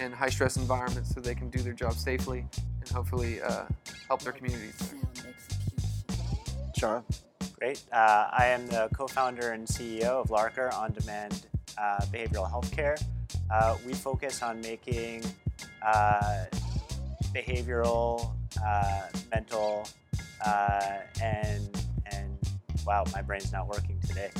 in 0.00 0.12
high 0.12 0.28
stress 0.28 0.56
environments, 0.58 1.12
so 1.14 1.20
they 1.20 1.34
can 1.34 1.48
do 1.50 1.60
their 1.60 1.72
job 1.72 1.94
safely 1.94 2.44
and 2.80 2.88
hopefully 2.90 3.40
uh, 3.42 3.64
help 4.06 4.20
their 4.22 4.32
communities. 4.32 4.76
Shawn. 6.76 7.02
Great. 7.60 7.82
Uh, 7.92 8.26
I 8.32 8.46
am 8.46 8.66
the 8.68 8.88
co-founder 8.94 9.50
and 9.50 9.66
CEO 9.68 10.22
of 10.22 10.28
LARKR 10.30 10.72
On 10.72 10.92
Demand 10.92 11.44
uh, 11.76 11.98
Behavioral 12.06 12.50
Healthcare. 12.50 12.98
Uh, 13.50 13.76
we 13.84 13.92
focus 13.92 14.42
on 14.42 14.62
making 14.62 15.22
uh, 15.84 16.46
behavioral, 17.34 18.32
uh, 18.64 19.02
mental, 19.30 19.86
uh, 20.46 21.00
and 21.20 21.84
and 22.06 22.38
wow, 22.86 23.04
my 23.12 23.20
brain's 23.20 23.52
not 23.52 23.68
working 23.68 24.00
today. 24.08 24.30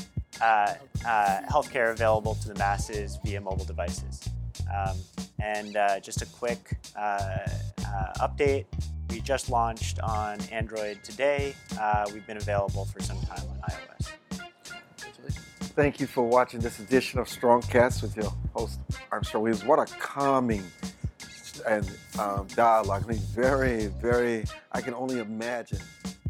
Healthcare 0.41 1.93
available 1.93 2.37
to 2.37 2.49
the 2.49 2.55
masses 2.55 3.19
via 3.23 3.43
mobile 3.43 3.67
devices. 3.67 4.27
Um, 4.75 4.97
and 5.39 5.77
just 6.03 6.23
a 6.23 6.27
quick 6.27 6.79
update. 6.97 8.65
We 9.11 9.21
just 9.21 9.51
launched 9.51 9.99
on 10.01 10.41
Android 10.53 11.03
today. 11.03 11.55
Uh, 11.79 12.07
we've 12.13 12.27
been 12.27 12.37
available 12.37 12.85
for 12.85 13.01
some 13.01 13.21
time 13.23 13.45
on 13.49 13.71
iOS. 13.71 14.11
Thank 15.75 16.01
you 16.01 16.07
for 16.07 16.23
watching 16.23 16.61
this 16.61 16.79
edition 16.79 17.19
of 17.19 17.27
Strongcast 17.27 18.03
with 18.03 18.17
your 18.17 18.33
host 18.55 18.79
Armstrong 19.11 19.43
Williams. 19.45 19.65
What 19.65 19.79
a 19.79 19.93
calming 19.97 20.65
and 21.67 21.91
um, 22.19 22.47
dialogue. 22.55 23.05
I 23.05 23.13
mean, 23.13 23.19
very, 23.19 23.87
very. 23.87 24.45
I 24.73 24.81
can 24.81 24.95
only 24.95 25.19
imagine 25.19 25.81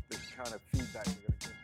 the 0.08 0.16
kind 0.36 0.54
of 0.54 0.60
feedback 0.72 1.06
you're 1.06 1.14
going 1.28 1.38
to 1.40 1.48
get. 1.48 1.54